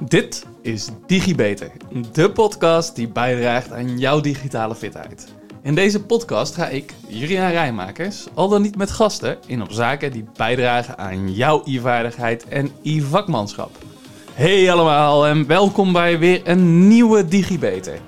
Dit 0.00 0.46
is 0.62 0.88
DigiBeter, 1.06 1.70
de 2.12 2.30
podcast 2.30 2.96
die 2.96 3.08
bijdraagt 3.08 3.72
aan 3.72 3.98
jouw 3.98 4.20
digitale 4.20 4.74
fitheid. 4.74 5.34
In 5.62 5.74
deze 5.74 6.02
podcast 6.02 6.54
ga 6.54 6.68
ik, 6.68 6.94
Julian 7.06 7.50
Rijmakers, 7.50 8.26
al 8.34 8.48
dan 8.48 8.62
niet 8.62 8.76
met 8.76 8.90
gasten, 8.90 9.38
in 9.46 9.62
op 9.62 9.72
zaken 9.72 10.12
die 10.12 10.24
bijdragen 10.36 10.98
aan 10.98 11.32
jouw 11.32 11.62
e-vaardigheid 11.64 12.48
en 12.48 12.70
e-vakmanschap. 12.82 13.70
Hey 14.32 14.72
allemaal 14.72 15.26
en 15.26 15.46
welkom 15.46 15.92
bij 15.92 16.18
weer 16.18 16.40
een 16.44 16.88
nieuwe 16.88 17.28
DigiBeter. 17.28 17.98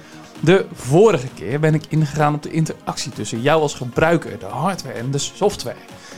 De 0.41 0.67
vorige 0.73 1.29
keer 1.35 1.61
ben 1.61 1.75
ik 1.75 1.85
ingegaan 1.89 2.35
op 2.35 2.43
de 2.43 2.51
interactie 2.51 3.13
tussen 3.13 3.41
jou 3.41 3.61
als 3.61 3.75
gebruiker, 3.75 4.39
de 4.39 4.47
hardware 4.47 4.99
en 4.99 5.11
de 5.11 5.19
software. 5.19 5.77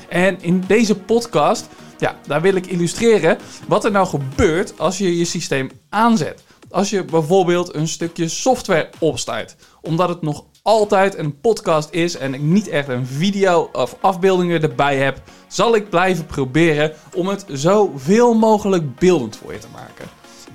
En 0.08 0.42
in 0.42 0.64
deze 0.66 0.94
podcast 0.94 1.68
ja, 1.98 2.16
daar 2.26 2.40
wil 2.40 2.54
ik 2.54 2.66
illustreren 2.66 3.38
wat 3.68 3.84
er 3.84 3.90
nou 3.90 4.06
gebeurt 4.06 4.78
als 4.78 4.98
je 4.98 5.18
je 5.18 5.24
systeem 5.24 5.70
aanzet. 5.88 6.42
Als 6.70 6.90
je 6.90 7.04
bijvoorbeeld 7.04 7.74
een 7.74 7.88
stukje 7.88 8.28
software 8.28 8.90
opstart, 8.98 9.56
omdat 9.80 10.08
het 10.08 10.22
nog 10.22 10.44
altijd 10.62 11.18
een 11.18 11.40
podcast 11.40 11.90
is 11.90 12.16
en 12.16 12.34
ik 12.34 12.40
niet 12.40 12.68
echt 12.68 12.88
een 12.88 13.06
video 13.06 13.68
of 13.72 13.96
afbeeldingen 14.00 14.62
erbij 14.62 14.96
heb, 14.96 15.22
zal 15.48 15.74
ik 15.74 15.90
blijven 15.90 16.26
proberen 16.26 16.92
om 17.14 17.28
het 17.28 17.44
zoveel 17.48 18.34
mogelijk 18.34 18.94
beeldend 18.96 19.36
voor 19.36 19.52
je 19.52 19.58
te 19.58 19.66
maken. 19.72 20.08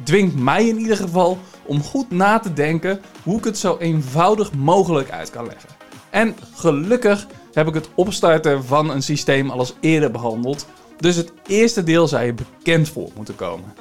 Dwingt 0.03 0.39
mij 0.39 0.67
in 0.67 0.79
ieder 0.79 0.97
geval 0.97 1.37
om 1.65 1.83
goed 1.83 2.11
na 2.11 2.39
te 2.39 2.53
denken 2.53 3.01
hoe 3.23 3.37
ik 3.37 3.43
het 3.43 3.57
zo 3.57 3.77
eenvoudig 3.77 4.53
mogelijk 4.53 5.11
uit 5.11 5.29
kan 5.29 5.45
leggen. 5.45 5.69
En 6.09 6.35
gelukkig 6.55 7.27
heb 7.53 7.67
ik 7.67 7.73
het 7.73 7.89
opstarten 7.95 8.65
van 8.65 8.89
een 8.89 9.03
systeem 9.03 9.49
al 9.49 9.59
eens 9.59 9.73
eerder 9.79 10.11
behandeld, 10.11 10.65
dus 11.01 11.15
het 11.15 11.31
eerste 11.47 11.83
deel 11.83 12.07
zou 12.07 12.23
je 12.25 12.33
bekend 12.33 12.89
voor 12.89 13.09
moeten 13.15 13.35
komen. 13.35 13.73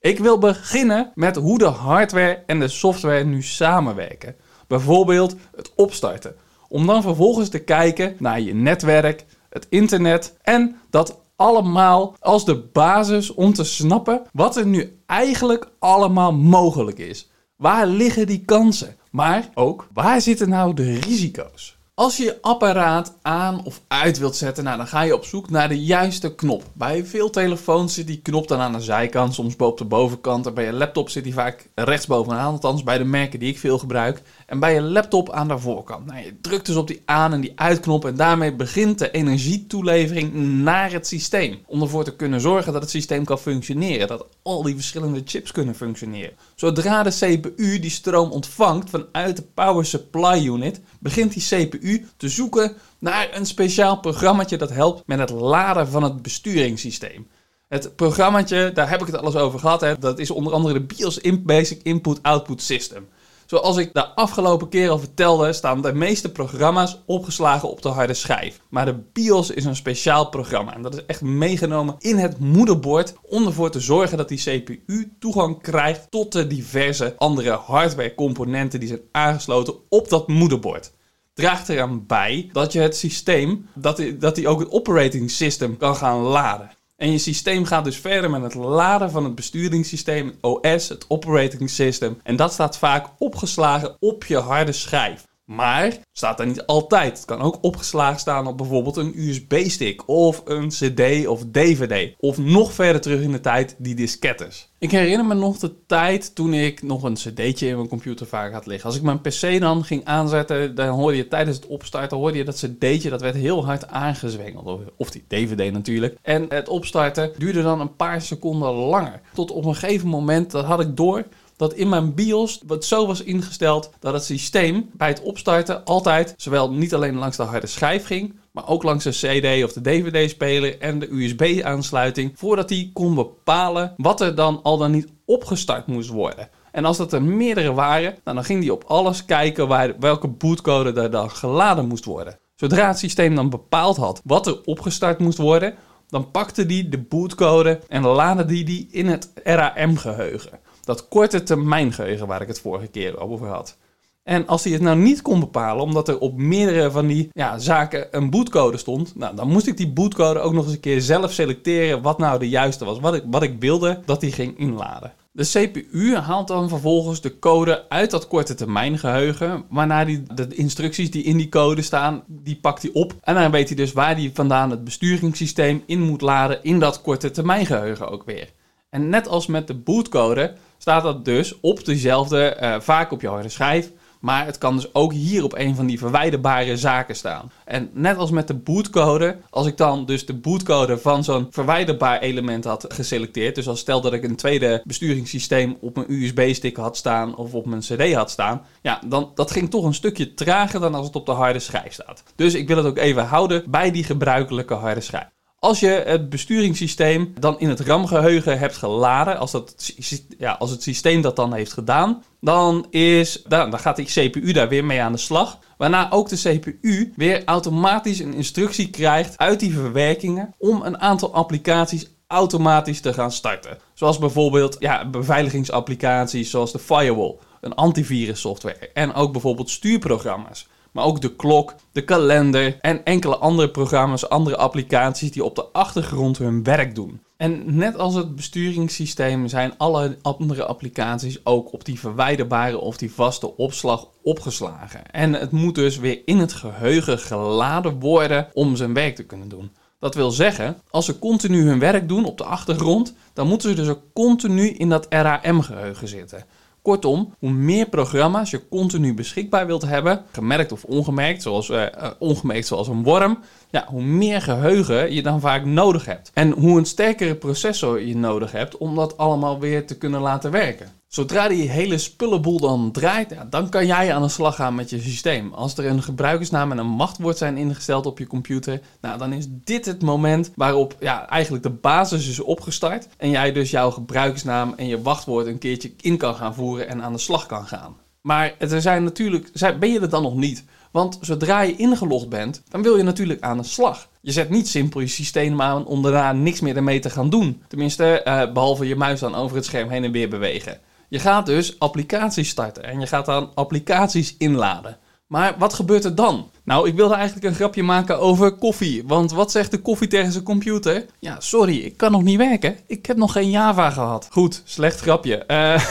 Ik 0.00 0.18
wil 0.18 0.38
beginnen 0.38 1.12
met 1.14 1.36
hoe 1.36 1.58
de 1.58 1.64
hardware 1.64 2.42
en 2.46 2.60
de 2.60 2.68
software 2.68 3.24
nu 3.24 3.42
samenwerken. 3.42 4.36
Bijvoorbeeld 4.66 5.36
het 5.56 5.72
opstarten. 5.74 6.36
Om 6.68 6.86
dan 6.86 7.02
vervolgens 7.02 7.48
te 7.48 7.58
kijken 7.58 8.16
naar 8.18 8.40
je 8.40 8.54
netwerk, 8.54 9.24
het 9.48 9.66
internet 9.68 10.36
en 10.42 10.76
dat 10.90 11.20
allemaal 11.36 12.16
als 12.20 12.44
de 12.44 12.56
basis 12.56 13.34
om 13.34 13.52
te 13.52 13.64
snappen 13.64 14.22
wat 14.32 14.56
er 14.56 14.66
nu 14.66 14.98
eigenlijk 15.06 15.68
allemaal 15.78 16.32
mogelijk 16.32 16.98
is. 16.98 17.30
Waar 17.56 17.86
liggen 17.86 18.26
die 18.26 18.44
kansen? 18.44 18.96
Maar 19.10 19.48
ook 19.54 19.88
waar 19.92 20.20
zitten 20.20 20.48
nou 20.48 20.74
de 20.74 20.98
risico's? 20.98 21.75
Als 21.98 22.16
je 22.16 22.24
je 22.24 22.38
apparaat 22.42 23.18
aan 23.22 23.64
of 23.64 23.80
uit 23.88 24.18
wilt 24.18 24.36
zetten, 24.36 24.64
nou, 24.64 24.76
dan 24.76 24.86
ga 24.86 25.02
je 25.02 25.14
op 25.14 25.24
zoek 25.24 25.50
naar 25.50 25.68
de 25.68 25.84
juiste 25.84 26.34
knop. 26.34 26.62
Bij 26.72 27.04
veel 27.04 27.30
telefoons 27.30 27.94
zit 27.94 28.06
die 28.06 28.20
knop 28.22 28.48
dan 28.48 28.60
aan 28.60 28.72
de 28.72 28.80
zijkant, 28.80 29.34
soms 29.34 29.56
op 29.56 29.78
de 29.78 29.84
bovenkant. 29.84 30.46
En 30.46 30.54
bij 30.54 30.64
je 30.64 30.72
laptop 30.72 31.08
zit 31.08 31.24
die 31.24 31.34
vaak 31.34 31.68
rechtsbovenaan, 31.74 32.52
althans 32.52 32.82
bij 32.82 32.98
de 32.98 33.04
merken 33.04 33.38
die 33.38 33.48
ik 33.48 33.58
veel 33.58 33.78
gebruik. 33.78 34.22
En 34.46 34.58
bij 34.58 34.74
je 34.74 34.80
laptop 34.80 35.30
aan 35.30 35.48
de 35.48 35.58
voorkant. 35.58 36.06
Nou, 36.06 36.24
je 36.24 36.40
drukt 36.40 36.66
dus 36.66 36.76
op 36.76 36.86
die 36.86 37.02
aan- 37.04 37.32
en 37.32 37.40
die 37.40 37.52
uitknop 37.54 38.04
en 38.04 38.16
daarmee 38.16 38.54
begint 38.54 38.98
de 38.98 39.10
energietoelevering 39.10 40.34
naar 40.62 40.92
het 40.92 41.06
systeem. 41.06 41.58
Om 41.66 41.82
ervoor 41.82 42.04
te 42.04 42.16
kunnen 42.16 42.40
zorgen 42.40 42.72
dat 42.72 42.82
het 42.82 42.90
systeem 42.90 43.24
kan 43.24 43.38
functioneren, 43.38 44.08
dat 44.08 44.26
al 44.42 44.62
die 44.62 44.74
verschillende 44.74 45.22
chips 45.24 45.52
kunnen 45.52 45.74
functioneren. 45.74 46.36
Zodra 46.54 47.02
de 47.02 47.10
CPU 47.10 47.78
die 47.78 47.90
stroom 47.90 48.30
ontvangt 48.30 48.90
vanuit 48.90 49.36
de 49.36 49.44
power 49.54 49.86
supply 49.86 50.46
unit, 50.46 50.80
begint 50.98 51.32
die 51.32 51.66
CPU 51.68 52.06
te 52.16 52.28
zoeken 52.28 52.72
naar 52.98 53.28
een 53.32 53.46
speciaal 53.46 54.00
programmaatje 54.00 54.56
dat 54.56 54.70
helpt 54.70 55.02
met 55.06 55.18
het 55.18 55.30
laden 55.30 55.88
van 55.88 56.02
het 56.02 56.22
besturingssysteem. 56.22 57.26
Het 57.68 57.96
programmaatje, 57.96 58.70
daar 58.74 58.90
heb 58.90 59.00
ik 59.00 59.06
het 59.06 59.16
alles 59.16 59.36
over 59.36 59.58
gehad, 59.58 59.80
hè, 59.80 59.98
dat 59.98 60.18
is 60.18 60.30
onder 60.30 60.52
andere 60.52 60.74
de 60.74 60.94
BIOS 60.94 61.20
Basic 61.42 61.80
Input 61.82 62.22
Output 62.22 62.62
System. 62.62 63.08
Zoals 63.46 63.76
ik 63.76 63.94
de 63.94 64.06
afgelopen 64.06 64.68
keer 64.68 64.90
al 64.90 64.98
vertelde, 64.98 65.52
staan 65.52 65.82
de 65.82 65.94
meeste 65.94 66.32
programma's 66.32 67.02
opgeslagen 67.06 67.70
op 67.70 67.82
de 67.82 67.88
harde 67.88 68.14
schijf. 68.14 68.60
Maar 68.68 68.84
de 68.84 69.02
BIOS 69.12 69.50
is 69.50 69.64
een 69.64 69.76
speciaal 69.76 70.28
programma 70.28 70.74
en 70.74 70.82
dat 70.82 70.94
is 70.94 71.06
echt 71.06 71.20
meegenomen 71.22 71.94
in 71.98 72.16
het 72.16 72.38
moederbord 72.38 73.14
om 73.22 73.46
ervoor 73.46 73.70
te 73.70 73.80
zorgen 73.80 74.16
dat 74.16 74.28
die 74.28 74.38
CPU 74.38 75.12
toegang 75.18 75.62
krijgt 75.62 76.10
tot 76.10 76.32
de 76.32 76.46
diverse 76.46 77.14
andere 77.18 77.50
hardware 77.50 78.14
componenten 78.14 78.80
die 78.80 78.88
zijn 78.88 79.00
aangesloten 79.12 79.74
op 79.88 80.08
dat 80.08 80.28
moederbord 80.28 80.92
draagt 81.36 81.68
eraan 81.68 82.06
bij 82.06 82.48
dat 82.52 82.72
je 82.72 82.80
het 82.80 82.96
systeem, 82.96 83.68
dat 83.74 83.98
hij 83.98 84.18
dat 84.18 84.46
ook 84.46 84.60
het 84.60 84.70
operating 84.70 85.30
system 85.30 85.76
kan 85.76 85.96
gaan 85.96 86.18
laden. 86.18 86.70
En 86.96 87.10
je 87.10 87.18
systeem 87.18 87.64
gaat 87.64 87.84
dus 87.84 87.96
verder 87.96 88.30
met 88.30 88.42
het 88.42 88.54
laden 88.54 89.10
van 89.10 89.24
het 89.24 89.34
besturingssysteem, 89.34 90.38
OS, 90.40 90.88
het 90.88 91.04
operating 91.08 91.70
system. 91.70 92.20
En 92.22 92.36
dat 92.36 92.52
staat 92.52 92.78
vaak 92.78 93.08
opgeslagen 93.18 93.96
op 93.98 94.24
je 94.24 94.36
harde 94.36 94.72
schijf. 94.72 95.25
Maar 95.46 95.96
staat 96.12 96.40
er 96.40 96.46
niet 96.46 96.66
altijd. 96.66 97.16
Het 97.16 97.24
kan 97.24 97.40
ook 97.40 97.58
opgeslagen 97.60 98.20
staan 98.20 98.46
op 98.46 98.56
bijvoorbeeld 98.56 98.96
een 98.96 99.12
USB-stick 99.16 100.08
of 100.08 100.42
een 100.44 100.68
CD 100.68 101.26
of 101.26 101.42
DVD. 101.52 102.14
Of 102.18 102.38
nog 102.38 102.72
verder 102.72 103.00
terug 103.00 103.20
in 103.20 103.32
de 103.32 103.40
tijd 103.40 103.74
die 103.78 103.94
diskettes. 103.94 104.70
Ik 104.78 104.90
herinner 104.90 105.26
me 105.26 105.34
nog 105.34 105.58
de 105.58 105.86
tijd 105.86 106.34
toen 106.34 106.54
ik 106.54 106.82
nog 106.82 107.02
een 107.02 107.14
CD'tje 107.14 107.66
in 107.66 107.76
mijn 107.76 107.88
computer 107.88 108.26
vaak 108.26 108.52
had 108.52 108.66
liggen. 108.66 108.86
Als 108.86 108.96
ik 108.96 109.02
mijn 109.02 109.20
PC 109.20 109.60
dan 109.60 109.84
ging 109.84 110.04
aanzetten, 110.04 110.74
dan 110.74 110.88
hoorde 110.88 111.16
je 111.16 111.28
tijdens 111.28 111.56
het 111.56 111.66
opstarten 111.66 112.16
hoorde 112.16 112.38
je 112.38 112.44
dat 112.44 112.64
CD'tje 112.64 113.10
dat 113.10 113.20
werd 113.20 113.34
heel 113.34 113.64
hard 113.64 113.88
aangezwengeld. 113.88 114.80
Of 114.96 115.10
die 115.10 115.24
DVD 115.28 115.72
natuurlijk. 115.72 116.18
En 116.22 116.46
het 116.48 116.68
opstarten 116.68 117.32
duurde 117.38 117.62
dan 117.62 117.80
een 117.80 117.96
paar 117.96 118.22
seconden 118.22 118.72
langer. 118.72 119.20
Tot 119.34 119.50
op 119.50 119.64
een 119.64 119.74
gegeven 119.74 120.08
moment, 120.08 120.50
dat 120.50 120.64
had 120.64 120.80
ik 120.80 120.96
door 120.96 121.26
dat 121.56 121.74
in 121.74 121.88
mijn 121.88 122.14
BIOS 122.14 122.60
wat 122.66 122.84
zo 122.84 123.06
was 123.06 123.22
ingesteld 123.22 123.90
dat 124.00 124.12
het 124.12 124.24
systeem 124.24 124.90
bij 124.92 125.08
het 125.08 125.22
opstarten 125.22 125.84
altijd 125.84 126.34
zowel 126.36 126.70
niet 126.70 126.94
alleen 126.94 127.16
langs 127.16 127.36
de 127.36 127.42
harde 127.42 127.66
schijf 127.66 128.06
ging, 128.06 128.34
maar 128.52 128.68
ook 128.68 128.82
langs 128.82 129.04
de 129.04 129.10
CD 129.10 129.64
of 129.64 129.72
de 129.72 129.80
DVD-speler 129.80 130.78
en 130.80 130.98
de 130.98 131.12
USB-aansluiting, 131.12 132.32
voordat 132.34 132.70
hij 132.70 132.90
kon 132.92 133.14
bepalen 133.14 133.94
wat 133.96 134.20
er 134.20 134.34
dan 134.34 134.62
al 134.62 134.76
dan 134.76 134.90
niet 134.90 135.08
opgestart 135.24 135.86
moest 135.86 136.08
worden. 136.08 136.48
En 136.72 136.84
als 136.84 136.96
dat 136.96 137.12
er 137.12 137.22
meerdere 137.22 137.72
waren, 137.72 138.18
nou, 138.24 138.36
dan 138.36 138.44
ging 138.44 138.60
hij 138.60 138.70
op 138.70 138.84
alles 138.86 139.24
kijken 139.24 139.68
waar, 139.68 139.98
welke 139.98 140.28
bootcode 140.28 141.00
er 141.00 141.10
dan 141.10 141.30
geladen 141.30 141.86
moest 141.86 142.04
worden. 142.04 142.38
Zodra 142.54 142.88
het 142.88 142.98
systeem 142.98 143.34
dan 143.34 143.50
bepaald 143.50 143.96
had 143.96 144.20
wat 144.24 144.46
er 144.46 144.60
opgestart 144.64 145.18
moest 145.18 145.38
worden, 145.38 145.74
dan 146.08 146.30
pakte 146.30 146.62
hij 146.62 146.86
de 146.88 146.98
bootcode 146.98 147.80
en 147.88 148.02
laadde 148.02 148.44
die 148.44 148.64
die 148.64 148.88
in 148.90 149.06
het 149.06 149.32
RAM-geheugen. 149.44 150.58
Dat 150.86 151.08
korte 151.08 151.42
termijn 151.42 151.92
geheugen 151.92 152.26
waar 152.26 152.42
ik 152.42 152.48
het 152.48 152.60
vorige 152.60 152.86
keer 152.86 153.20
over 153.20 153.46
had. 153.46 153.76
En 154.22 154.46
als 154.46 154.64
hij 154.64 154.72
het 154.72 154.82
nou 154.82 154.98
niet 154.98 155.22
kon 155.22 155.40
bepalen, 155.40 155.82
omdat 155.82 156.08
er 156.08 156.18
op 156.18 156.36
meerdere 156.36 156.90
van 156.90 157.06
die 157.06 157.28
ja, 157.32 157.58
zaken 157.58 158.08
een 158.10 158.30
bootcode 158.30 158.76
stond, 158.76 159.16
nou, 159.16 159.36
dan 159.36 159.48
moest 159.48 159.66
ik 159.66 159.76
die 159.76 159.92
bootcode 159.92 160.40
ook 160.40 160.52
nog 160.52 160.64
eens 160.64 160.72
een 160.72 160.80
keer 160.80 161.00
zelf 161.00 161.32
selecteren 161.32 162.02
wat 162.02 162.18
nou 162.18 162.38
de 162.38 162.48
juiste 162.48 162.84
was. 162.84 163.00
Wat 163.00 163.14
ik, 163.14 163.22
wat 163.30 163.42
ik 163.42 163.56
wilde 163.60 164.00
dat 164.04 164.20
hij 164.20 164.30
ging 164.30 164.58
inladen. 164.58 165.12
De 165.32 165.44
CPU 165.44 166.16
haalt 166.16 166.48
dan 166.48 166.68
vervolgens 166.68 167.20
de 167.20 167.38
code 167.38 167.88
uit 167.88 168.10
dat 168.10 168.28
korte 168.28 168.54
termijn 168.54 168.98
geheugen, 168.98 169.64
waarna 169.70 170.04
die 170.04 170.22
de 170.34 170.54
instructies 170.54 171.10
die 171.10 171.22
in 171.22 171.36
die 171.36 171.48
code 171.48 171.82
staan, 171.82 172.22
die 172.26 172.58
pakt 172.60 172.82
hij 172.82 172.90
op. 172.92 173.14
En 173.20 173.34
dan 173.34 173.50
weet 173.50 173.68
hij 173.68 173.76
dus 173.76 173.92
waar 173.92 174.14
hij 174.14 174.30
vandaan 174.34 174.70
het 174.70 174.84
besturingssysteem 174.84 175.82
in 175.86 176.00
moet 176.00 176.20
laden 176.20 176.62
in 176.62 176.78
dat 176.78 177.02
korte 177.02 177.30
termijn 177.30 177.66
geheugen 177.66 178.08
ook 178.08 178.24
weer. 178.24 178.52
En 178.90 179.08
net 179.08 179.28
als 179.28 179.46
met 179.46 179.66
de 179.66 179.74
bootcode 179.74 180.54
staat 180.78 181.02
dat 181.02 181.24
dus 181.24 181.60
op 181.60 181.84
dezelfde, 181.84 182.56
uh, 182.62 182.80
vaak 182.80 183.10
op 183.12 183.20
je 183.20 183.28
harde 183.28 183.48
schijf. 183.48 183.90
Maar 184.20 184.46
het 184.46 184.58
kan 184.58 184.76
dus 184.76 184.94
ook 184.94 185.12
hier 185.12 185.44
op 185.44 185.54
een 185.54 185.74
van 185.74 185.86
die 185.86 185.98
verwijderbare 185.98 186.76
zaken 186.76 187.16
staan. 187.16 187.52
En 187.64 187.90
net 187.92 188.16
als 188.16 188.30
met 188.30 188.48
de 188.48 188.54
bootcode, 188.54 189.36
als 189.50 189.66
ik 189.66 189.76
dan 189.76 190.06
dus 190.06 190.26
de 190.26 190.34
bootcode 190.34 190.98
van 190.98 191.24
zo'n 191.24 191.46
verwijderbaar 191.50 192.20
element 192.20 192.64
had 192.64 192.84
geselecteerd. 192.88 193.54
Dus 193.54 193.68
als 193.68 193.80
stel 193.80 194.00
dat 194.00 194.12
ik 194.12 194.24
een 194.24 194.36
tweede 194.36 194.82
besturingssysteem 194.84 195.76
op 195.80 195.96
mijn 195.96 196.12
USB-stick 196.12 196.76
had 196.76 196.96
staan 196.96 197.36
of 197.36 197.54
op 197.54 197.66
mijn 197.66 197.80
CD 197.80 198.14
had 198.14 198.30
staan. 198.30 198.62
Ja, 198.82 199.00
dan 199.06 199.30
dat 199.34 199.50
ging 199.50 199.70
toch 199.70 199.84
een 199.84 199.94
stukje 199.94 200.34
trager 200.34 200.80
dan 200.80 200.94
als 200.94 201.06
het 201.06 201.16
op 201.16 201.26
de 201.26 201.32
harde 201.32 201.58
schijf 201.58 201.92
staat. 201.92 202.22
Dus 202.36 202.54
ik 202.54 202.68
wil 202.68 202.76
het 202.76 202.86
ook 202.86 202.98
even 202.98 203.24
houden 203.24 203.64
bij 203.70 203.90
die 203.90 204.04
gebruikelijke 204.04 204.74
harde 204.74 205.00
schijf. 205.00 205.35
Als 205.58 205.80
je 205.80 206.02
het 206.06 206.28
besturingssysteem 206.28 207.34
dan 207.40 207.60
in 207.60 207.68
het 207.68 207.80
RAM-geheugen 207.80 208.58
hebt 208.58 208.76
geladen, 208.76 209.38
als, 209.38 209.52
dat, 209.52 209.92
ja, 210.38 210.52
als 210.52 210.70
het 210.70 210.82
systeem 210.82 211.20
dat 211.20 211.36
dan 211.36 211.52
heeft 211.54 211.72
gedaan, 211.72 212.22
dan, 212.40 212.86
is, 212.90 213.42
dan, 213.42 213.70
dan 213.70 213.78
gaat 213.78 213.96
die 213.96 214.30
CPU 214.30 214.52
daar 214.52 214.68
weer 214.68 214.84
mee 214.84 215.00
aan 215.00 215.12
de 215.12 215.18
slag. 215.18 215.58
Waarna 215.76 216.10
ook 216.10 216.28
de 216.28 216.58
CPU 216.58 217.12
weer 217.16 217.44
automatisch 217.44 218.18
een 218.18 218.34
instructie 218.34 218.90
krijgt 218.90 219.38
uit 219.38 219.60
die 219.60 219.72
verwerkingen 219.72 220.54
om 220.58 220.82
een 220.82 221.00
aantal 221.00 221.34
applicaties 221.34 222.06
automatisch 222.26 223.00
te 223.00 223.12
gaan 223.12 223.32
starten. 223.32 223.78
Zoals 223.94 224.18
bijvoorbeeld 224.18 224.76
ja, 224.78 225.08
beveiligingsapplicaties 225.08 226.50
zoals 226.50 226.72
de 226.72 226.78
firewall, 226.78 227.36
een 227.60 227.74
antivirus 227.74 228.40
software 228.40 228.90
en 228.92 229.14
ook 229.14 229.32
bijvoorbeeld 229.32 229.70
stuurprogramma's. 229.70 230.68
Maar 230.96 231.04
ook 231.04 231.20
de 231.20 231.36
klok, 231.36 231.74
de 231.92 232.04
kalender 232.04 232.78
en 232.80 233.04
enkele 233.04 233.36
andere 233.36 233.70
programma's, 233.70 234.28
andere 234.28 234.56
applicaties 234.56 235.30
die 235.30 235.44
op 235.44 235.54
de 235.54 235.64
achtergrond 235.72 236.38
hun 236.38 236.62
werk 236.62 236.94
doen. 236.94 237.20
En 237.36 237.76
net 237.76 237.98
als 237.98 238.14
het 238.14 238.36
besturingssysteem 238.36 239.48
zijn 239.48 239.74
alle 239.76 240.16
andere 240.22 240.64
applicaties 240.64 241.44
ook 241.44 241.72
op 241.72 241.84
die 241.84 242.00
verwijderbare 242.00 242.78
of 242.78 242.96
die 242.96 243.12
vaste 243.12 243.56
opslag 243.56 244.08
opgeslagen. 244.22 245.10
En 245.10 245.32
het 245.32 245.50
moet 245.50 245.74
dus 245.74 245.98
weer 245.98 246.20
in 246.24 246.38
het 246.38 246.52
geheugen 246.52 247.18
geladen 247.18 248.00
worden 248.00 248.48
om 248.52 248.76
zijn 248.76 248.94
werk 248.94 249.14
te 249.14 249.24
kunnen 249.24 249.48
doen. 249.48 249.70
Dat 249.98 250.14
wil 250.14 250.30
zeggen, 250.30 250.80
als 250.90 251.04
ze 251.04 251.18
continu 251.18 251.66
hun 251.68 251.78
werk 251.78 252.08
doen 252.08 252.24
op 252.24 252.38
de 252.38 252.44
achtergrond, 252.44 253.14
dan 253.32 253.48
moeten 253.48 253.68
ze 253.68 253.76
dus 253.76 253.88
ook 253.88 254.02
continu 254.12 254.68
in 254.68 254.88
dat 254.88 255.06
RAM-geheugen 255.08 256.08
zitten. 256.08 256.44
Kortom, 256.86 257.34
hoe 257.38 257.50
meer 257.50 257.88
programma's 257.88 258.50
je 258.50 258.68
continu 258.68 259.14
beschikbaar 259.14 259.66
wilt 259.66 259.82
hebben, 259.82 260.24
gemerkt 260.32 260.72
of 260.72 260.84
ongemerkt, 260.84 261.42
zoals, 261.42 261.68
uh, 261.68 261.86
ongemerkt 262.18 262.66
zoals 262.66 262.88
een 262.88 263.02
worm, 263.02 263.38
ja, 263.70 263.86
hoe 263.88 264.02
meer 264.02 264.42
geheugen 264.42 265.12
je 265.12 265.22
dan 265.22 265.40
vaak 265.40 265.64
nodig 265.64 266.04
hebt. 266.04 266.30
En 266.34 266.50
hoe 266.50 266.78
een 266.78 266.84
sterkere 266.84 267.34
processor 267.34 268.00
je 268.00 268.16
nodig 268.16 268.52
hebt 268.52 268.76
om 268.76 268.94
dat 268.94 269.16
allemaal 269.18 269.60
weer 269.60 269.86
te 269.86 269.98
kunnen 269.98 270.20
laten 270.20 270.50
werken. 270.50 270.88
Zodra 271.16 271.48
die 271.48 271.70
hele 271.70 271.98
spullenboel 271.98 272.60
dan 272.60 272.90
draait, 272.90 273.30
ja, 273.30 273.46
dan 273.50 273.68
kan 273.68 273.86
jij 273.86 274.14
aan 274.14 274.22
de 274.22 274.28
slag 274.28 274.54
gaan 274.54 274.74
met 274.74 274.90
je 274.90 275.00
systeem. 275.00 275.52
Als 275.52 275.78
er 275.78 275.86
een 275.86 276.02
gebruikersnaam 276.02 276.70
en 276.70 276.78
een 276.78 276.96
wachtwoord 276.96 277.38
zijn 277.38 277.56
ingesteld 277.56 278.06
op 278.06 278.18
je 278.18 278.26
computer, 278.26 278.80
nou, 279.00 279.18
dan 279.18 279.32
is 279.32 279.46
dit 279.50 279.86
het 279.86 280.02
moment 280.02 280.50
waarop 280.54 280.96
ja, 281.00 281.28
eigenlijk 281.28 281.62
de 281.62 281.70
basis 281.70 282.28
is 282.28 282.40
opgestart. 282.40 283.08
En 283.16 283.30
jij 283.30 283.52
dus 283.52 283.70
jouw 283.70 283.90
gebruikersnaam 283.90 284.74
en 284.76 284.86
je 284.86 285.02
wachtwoord 285.02 285.46
een 285.46 285.58
keertje 285.58 285.92
in 286.00 286.16
kan 286.16 286.34
gaan 286.34 286.54
voeren 286.54 286.88
en 286.88 287.02
aan 287.02 287.12
de 287.12 287.18
slag 287.18 287.46
kan 287.46 287.66
gaan. 287.66 287.96
Maar 288.20 288.54
er 288.58 288.80
zijn 288.80 289.04
natuurlijk, 289.04 289.50
ben 289.78 289.92
je 289.92 290.00
er 290.00 290.10
dan 290.10 290.22
nog 290.22 290.36
niet? 290.36 290.64
Want 290.90 291.18
zodra 291.20 291.60
je 291.60 291.76
ingelogd 291.76 292.28
bent, 292.28 292.62
dan 292.68 292.82
wil 292.82 292.96
je 292.96 293.02
natuurlijk 293.02 293.40
aan 293.40 293.56
de 293.56 293.64
slag. 293.64 294.08
Je 294.20 294.32
zet 294.32 294.50
niet 294.50 294.68
simpel 294.68 295.00
je 295.00 295.06
systeem 295.06 295.62
aan 295.62 295.86
om 295.86 296.02
daarna 296.02 296.32
niks 296.32 296.60
meer 296.60 296.76
ermee 296.76 296.98
te 296.98 297.10
gaan 297.10 297.30
doen. 297.30 297.62
Tenminste, 297.68 298.22
uh, 298.24 298.52
behalve 298.52 298.86
je 298.86 298.96
muis 298.96 299.20
dan 299.20 299.34
over 299.34 299.56
het 299.56 299.64
scherm 299.64 299.88
heen 299.88 300.04
en 300.04 300.12
weer 300.12 300.28
bewegen. 300.28 300.80
Je 301.08 301.18
gaat 301.18 301.46
dus 301.46 301.78
applicaties 301.78 302.48
starten 302.48 302.84
en 302.84 303.00
je 303.00 303.06
gaat 303.06 303.26
dan 303.26 303.50
applicaties 303.54 304.34
inladen. 304.38 304.98
Maar 305.26 305.54
wat 305.58 305.74
gebeurt 305.74 306.04
er 306.04 306.14
dan? 306.14 306.50
Nou, 306.64 306.88
ik 306.88 306.94
wilde 306.94 307.14
eigenlijk 307.14 307.46
een 307.46 307.54
grapje 307.54 307.82
maken 307.82 308.20
over 308.20 308.52
koffie. 308.52 309.02
Want 309.06 309.32
wat 309.32 309.50
zegt 309.50 309.70
de 309.70 309.80
koffie 309.80 310.08
tegen 310.08 310.32
zijn 310.32 310.44
computer? 310.44 311.06
Ja, 311.18 311.40
sorry, 311.40 311.76
ik 311.76 311.96
kan 311.96 312.12
nog 312.12 312.22
niet 312.22 312.38
werken. 312.38 312.76
Ik 312.86 313.06
heb 313.06 313.16
nog 313.16 313.32
geen 313.32 313.50
Java 313.50 313.90
gehad. 313.90 314.28
Goed, 314.30 314.62
slecht 314.64 315.00
grapje. 315.00 315.44
Uh, 315.46 315.84